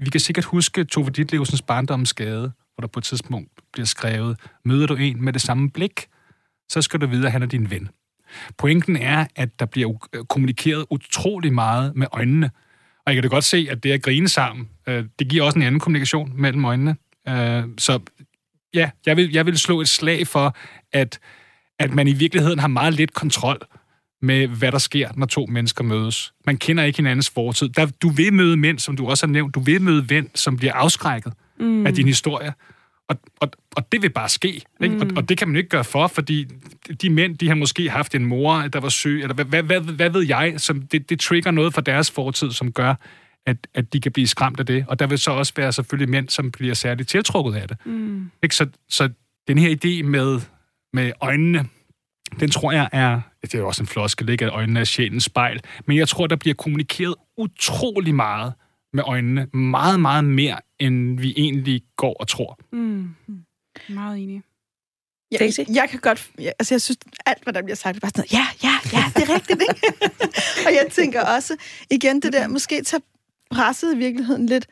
[0.00, 4.86] Vi kan sikkert huske Tove Ditlevsens barndomsskade, hvor der på et tidspunkt bliver skrevet, møder
[4.86, 6.06] du en med det samme blik,
[6.68, 7.88] så skal du vide, at han er din ven.
[8.58, 9.92] Pointen er, at der bliver
[10.28, 12.50] kommunikeret utrolig meget med øjnene.
[13.06, 15.58] Og jeg kan da godt se, at det at grine sammen, Øh, det giver også
[15.58, 16.96] en anden kommunikation mellem øjnene.
[17.28, 18.00] Øh, så
[18.74, 20.56] ja, jeg vil, jeg vil slå et slag for,
[20.92, 21.18] at,
[21.78, 23.58] at man i virkeligheden har meget lidt kontrol
[24.22, 26.32] med, hvad der sker, når to mennesker mødes.
[26.46, 27.68] Man kender ikke hinandens fortid.
[27.68, 29.54] Der, du vil møde mænd, som du også har nævnt.
[29.54, 31.86] Du vil møde mænd, som bliver afskrækket mm.
[31.86, 32.52] af din historie.
[33.10, 34.48] Og, og, og det vil bare ske.
[34.82, 34.94] Ikke?
[34.94, 35.00] Mm.
[35.00, 36.46] Og, og det kan man ikke gøre for, fordi
[37.02, 39.80] de mænd, de har måske haft en mor, der var syg, eller hvad, hvad, hvad,
[39.80, 42.94] hvad ved jeg, som det, det trigger noget fra deres fortid, som gør,
[43.46, 44.84] at, at de kan blive skræmt af det.
[44.88, 47.76] Og der vil så også være selvfølgelig mænd, som bliver særligt tiltrukket af det.
[47.86, 48.30] Mm.
[48.42, 48.56] Ikke?
[48.56, 49.08] Så, så
[49.48, 50.40] den her idé med,
[50.92, 51.68] med øjnene,
[52.40, 55.24] den tror jeg er, det er jo også en floskel, ikke, at øjnene er sjælens
[55.24, 58.52] spejl, men jeg tror, der bliver kommunikeret utrolig meget
[58.92, 59.46] med øjnene.
[59.46, 62.58] Meget, meget mere, end vi egentlig går og tror.
[62.72, 63.08] Mm.
[63.88, 64.42] Meget enig.
[65.30, 66.30] Jeg, jeg kan godt...
[66.38, 68.98] Jeg, altså, jeg synes, alt, hvad der bliver sagt, er bare sådan noget, ja, ja,
[68.98, 69.80] ja, det er rigtigt, ikke?
[70.66, 71.56] og jeg tænker også,
[71.90, 73.02] igen, det der, måske tage
[73.50, 74.66] presset i virkeligheden lidt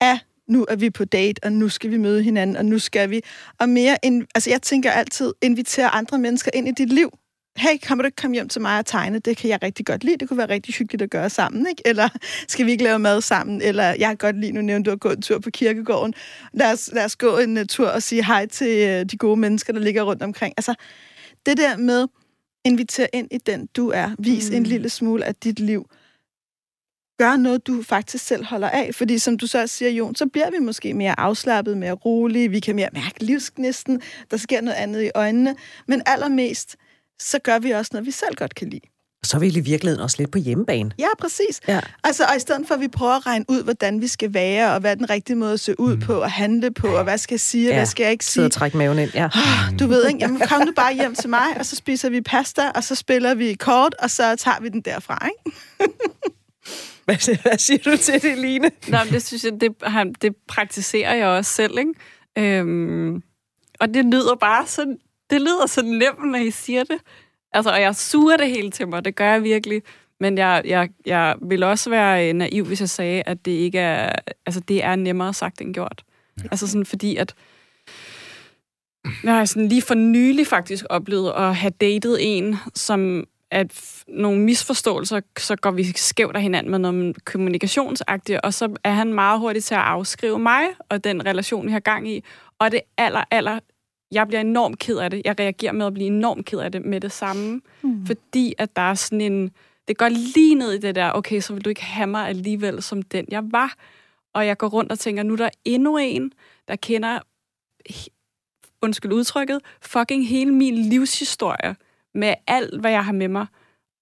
[0.00, 3.10] af, nu er vi på date, og nu skal vi møde hinanden, og nu skal
[3.10, 3.20] vi...
[3.58, 7.10] Og mere, end, altså jeg tænker altid, invitere andre mennesker ind i dit liv
[7.58, 9.18] hey, kan du ikke komme hjem til mig og tegne?
[9.18, 10.16] Det kan jeg rigtig godt lide.
[10.16, 11.82] Det kunne være rigtig hyggeligt at gøre sammen, ikke?
[11.84, 12.08] Eller
[12.48, 13.62] skal vi ikke lave mad sammen?
[13.62, 16.14] Eller jeg kan godt lide, nu nævnte du at gå en tur på kirkegården.
[16.52, 19.36] Lad os, lad os gå en uh, tur og sige hej til uh, de gode
[19.36, 20.54] mennesker, der ligger rundt omkring.
[20.56, 20.74] Altså,
[21.46, 22.06] det der med
[22.64, 24.10] invitere ind i den, du er.
[24.18, 24.56] Vis mm.
[24.56, 25.86] en lille smule af dit liv.
[27.18, 28.94] Gør noget, du faktisk selv holder af.
[28.94, 32.48] Fordi som du så siger, Jon, så bliver vi måske mere afslappet, mere rolige.
[32.48, 34.02] Vi kan mere mærke livsgnisten.
[34.30, 35.56] Der sker noget andet i øjnene.
[35.86, 36.76] Men allermest,
[37.20, 38.88] så gør vi også noget, vi selv godt kan lide.
[39.24, 40.90] Så er vi i virkeligheden også lidt på hjemmebane.
[40.98, 41.60] Ja, præcis.
[41.68, 41.80] Ja.
[42.04, 44.74] Altså, og i stedet for, at vi prøver at regne ud, hvordan vi skal være,
[44.74, 46.00] og hvad er den rigtige måde at se ud mm.
[46.00, 47.78] på, og handle på, og hvad skal jeg sige, og ja.
[47.78, 48.32] hvad skal jeg ikke sige.
[48.32, 49.24] Sidde og trække maven ind, ja.
[49.24, 52.20] Oh, du ved ikke, jamen kom du bare hjem til mig, og så spiser vi
[52.20, 55.58] pasta, og så spiller vi kort, og så tager vi den derfra, ikke?
[57.04, 58.70] hvad, hvad siger du til det, Line?
[58.88, 59.70] Nå, det synes jeg, det,
[60.22, 61.92] det praktiserer jeg også selv, ikke?
[62.58, 63.22] Øhm,
[63.80, 64.98] og det lyder bare sådan
[65.30, 66.98] det lyder så nemt, når I siger det.
[67.52, 69.82] Altså, og jeg suger det hele til mig, det gør jeg virkelig.
[70.20, 74.12] Men jeg, jeg, jeg vil også være naiv, hvis jeg sagde, at det ikke er,
[74.46, 76.02] altså, det er nemmere sagt end gjort.
[76.38, 76.48] Ja.
[76.50, 77.34] Altså sådan, fordi at
[79.24, 84.40] jeg har sådan lige for nylig faktisk oplevet at have datet en, som at nogle
[84.40, 89.40] misforståelser, så går vi skævt af hinanden med noget kommunikationsagtigt, og så er han meget
[89.40, 92.24] hurtig til at afskrive mig og den relation, vi har gang i.
[92.58, 93.58] Og det aller, aller
[94.12, 95.22] jeg bliver enormt ked af det.
[95.24, 97.60] Jeg reagerer med at blive enormt ked af det med det samme.
[97.82, 98.06] Mm.
[98.06, 99.50] Fordi at der er sådan en...
[99.88, 102.82] Det går lige ned i det der, okay, så vil du ikke have mig alligevel
[102.82, 103.74] som den, jeg var.
[104.34, 106.32] Og jeg går rundt og tænker, nu er der endnu en,
[106.68, 107.18] der kender,
[108.82, 111.76] undskyld udtrykket, fucking hele min livshistorie
[112.14, 113.46] med alt, hvad jeg har med mig.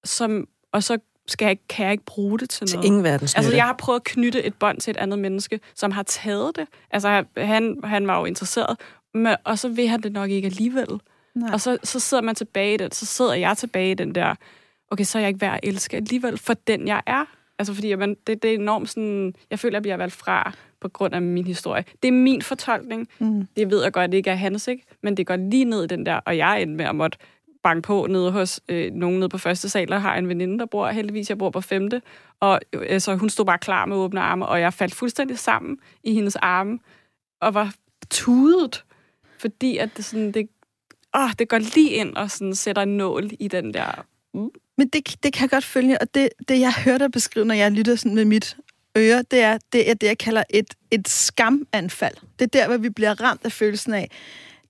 [0.05, 0.99] Som, og så
[1.29, 2.83] skal jeg, kan jeg ikke bruge det til noget.
[2.83, 5.61] Til ingen verdens Altså, jeg har prøvet at knytte et bånd til et andet menneske,
[5.75, 6.67] som har taget det.
[6.91, 8.77] Altså, han, han var jo interesseret,
[9.17, 11.01] men, og så vil han det nok ikke alligevel.
[11.35, 11.51] Nej.
[11.53, 14.35] Og så, så sidder man tilbage i det, så sidder jeg tilbage i den der,
[14.91, 17.25] okay, så er jeg ikke værd at elske alligevel for den, jeg er.
[17.59, 20.53] Altså, fordi man, det, det er enormt sådan, jeg føler, at jeg bliver valgt fra
[20.81, 21.85] på grund af min historie.
[22.03, 23.09] Det er min fortolkning.
[23.19, 23.49] Mm.
[23.57, 24.85] Det ved jeg godt, det ikke er hans, ikke?
[25.03, 27.19] Men det går lige ned i den der, og jeg er endt med at måtte
[27.63, 30.67] banke på nede hos øh, nogen nede på første sal, og har en veninde, der
[30.67, 32.03] bor heldigvis, jeg bor på femte,
[32.41, 35.79] og øh, så hun stod bare klar med åbne arme, og jeg faldt fuldstændig sammen
[36.05, 36.79] i hendes arme,
[37.41, 37.75] og var
[38.11, 38.85] tudet
[39.39, 40.49] fordi at det, sådan, det,
[41.17, 44.07] åh, det går lige ind og sådan sætter en nål i den der...
[44.35, 44.51] Mm.
[44.79, 47.55] Men det, det kan jeg godt følge, og det, det jeg hører dig beskrive, når
[47.55, 48.57] jeg lytter sådan med mit
[48.97, 52.15] øre, det er det, er det jeg kalder et, et skamanfald.
[52.39, 54.11] Det er der, hvor vi bliver ramt af følelsen af,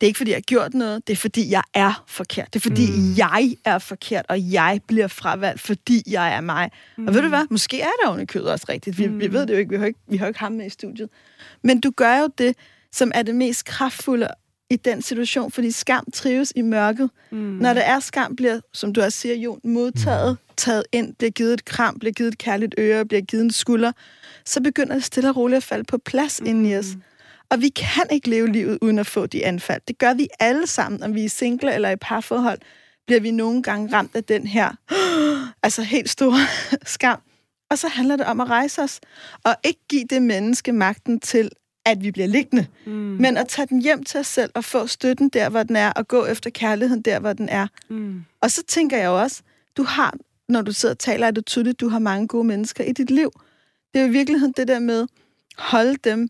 [0.00, 2.54] det er ikke, fordi jeg har gjort noget, det er, fordi jeg er forkert.
[2.54, 3.16] Det er, fordi mm.
[3.16, 6.70] jeg er forkert, og jeg bliver fravalgt, fordi jeg er mig.
[6.96, 7.06] Mm.
[7.06, 7.32] Og ved du mm.
[7.32, 7.46] hvad?
[7.50, 8.98] Måske er der i kødet også rigtigt.
[8.98, 9.20] Vi, mm.
[9.20, 9.70] vi ved det jo ikke.
[9.70, 11.08] Vi har ikke, vi har ikke ham med i studiet.
[11.62, 12.56] Men du gør jo det,
[12.92, 14.28] som er det mest kraftfulde
[14.70, 17.10] i den situation, fordi skam trives i mørket.
[17.30, 17.38] Mm.
[17.38, 20.54] Når der er skam, bliver, som du også siger, Jon, modtaget, mm.
[20.56, 23.92] taget ind, bliver givet et kram, bliver givet et kærligt øre, bliver givet en skulder,
[24.44, 26.46] så begynder det stille og roligt at falde på plads mm.
[26.46, 26.86] inden i os.
[27.50, 29.80] Og vi kan ikke leve livet uden at få de anfald.
[29.88, 32.58] Det gør vi alle sammen, om vi er single eller i parforhold,
[33.06, 34.70] bliver vi nogle gange ramt af den her,
[35.62, 36.38] altså helt store
[36.94, 37.20] skam.
[37.70, 39.00] Og så handler det om at rejse os,
[39.44, 41.50] og ikke give det menneske magten til
[41.86, 42.66] at vi bliver liggende.
[42.86, 42.92] Mm.
[42.92, 45.92] Men at tage den hjem til os selv og få støtten der, hvor den er,
[45.92, 47.66] og gå efter kærligheden der, hvor den er.
[47.88, 48.24] Mm.
[48.40, 49.42] Og så tænker jeg også,
[49.76, 50.14] du har,
[50.48, 53.10] når du sidder og taler, er det tydeligt, du har mange gode mennesker i dit
[53.10, 53.30] liv.
[53.94, 55.06] Det er jo i virkeligheden det der med,
[55.58, 56.28] holde dem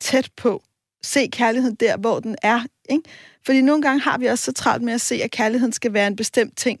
[0.00, 0.62] tæt på.
[1.02, 2.60] Se kærligheden der, hvor den er.
[2.90, 3.10] Ikke?
[3.46, 6.06] Fordi nogle gange har vi også så travlt med at se, at kærligheden skal være
[6.06, 6.80] en bestemt ting.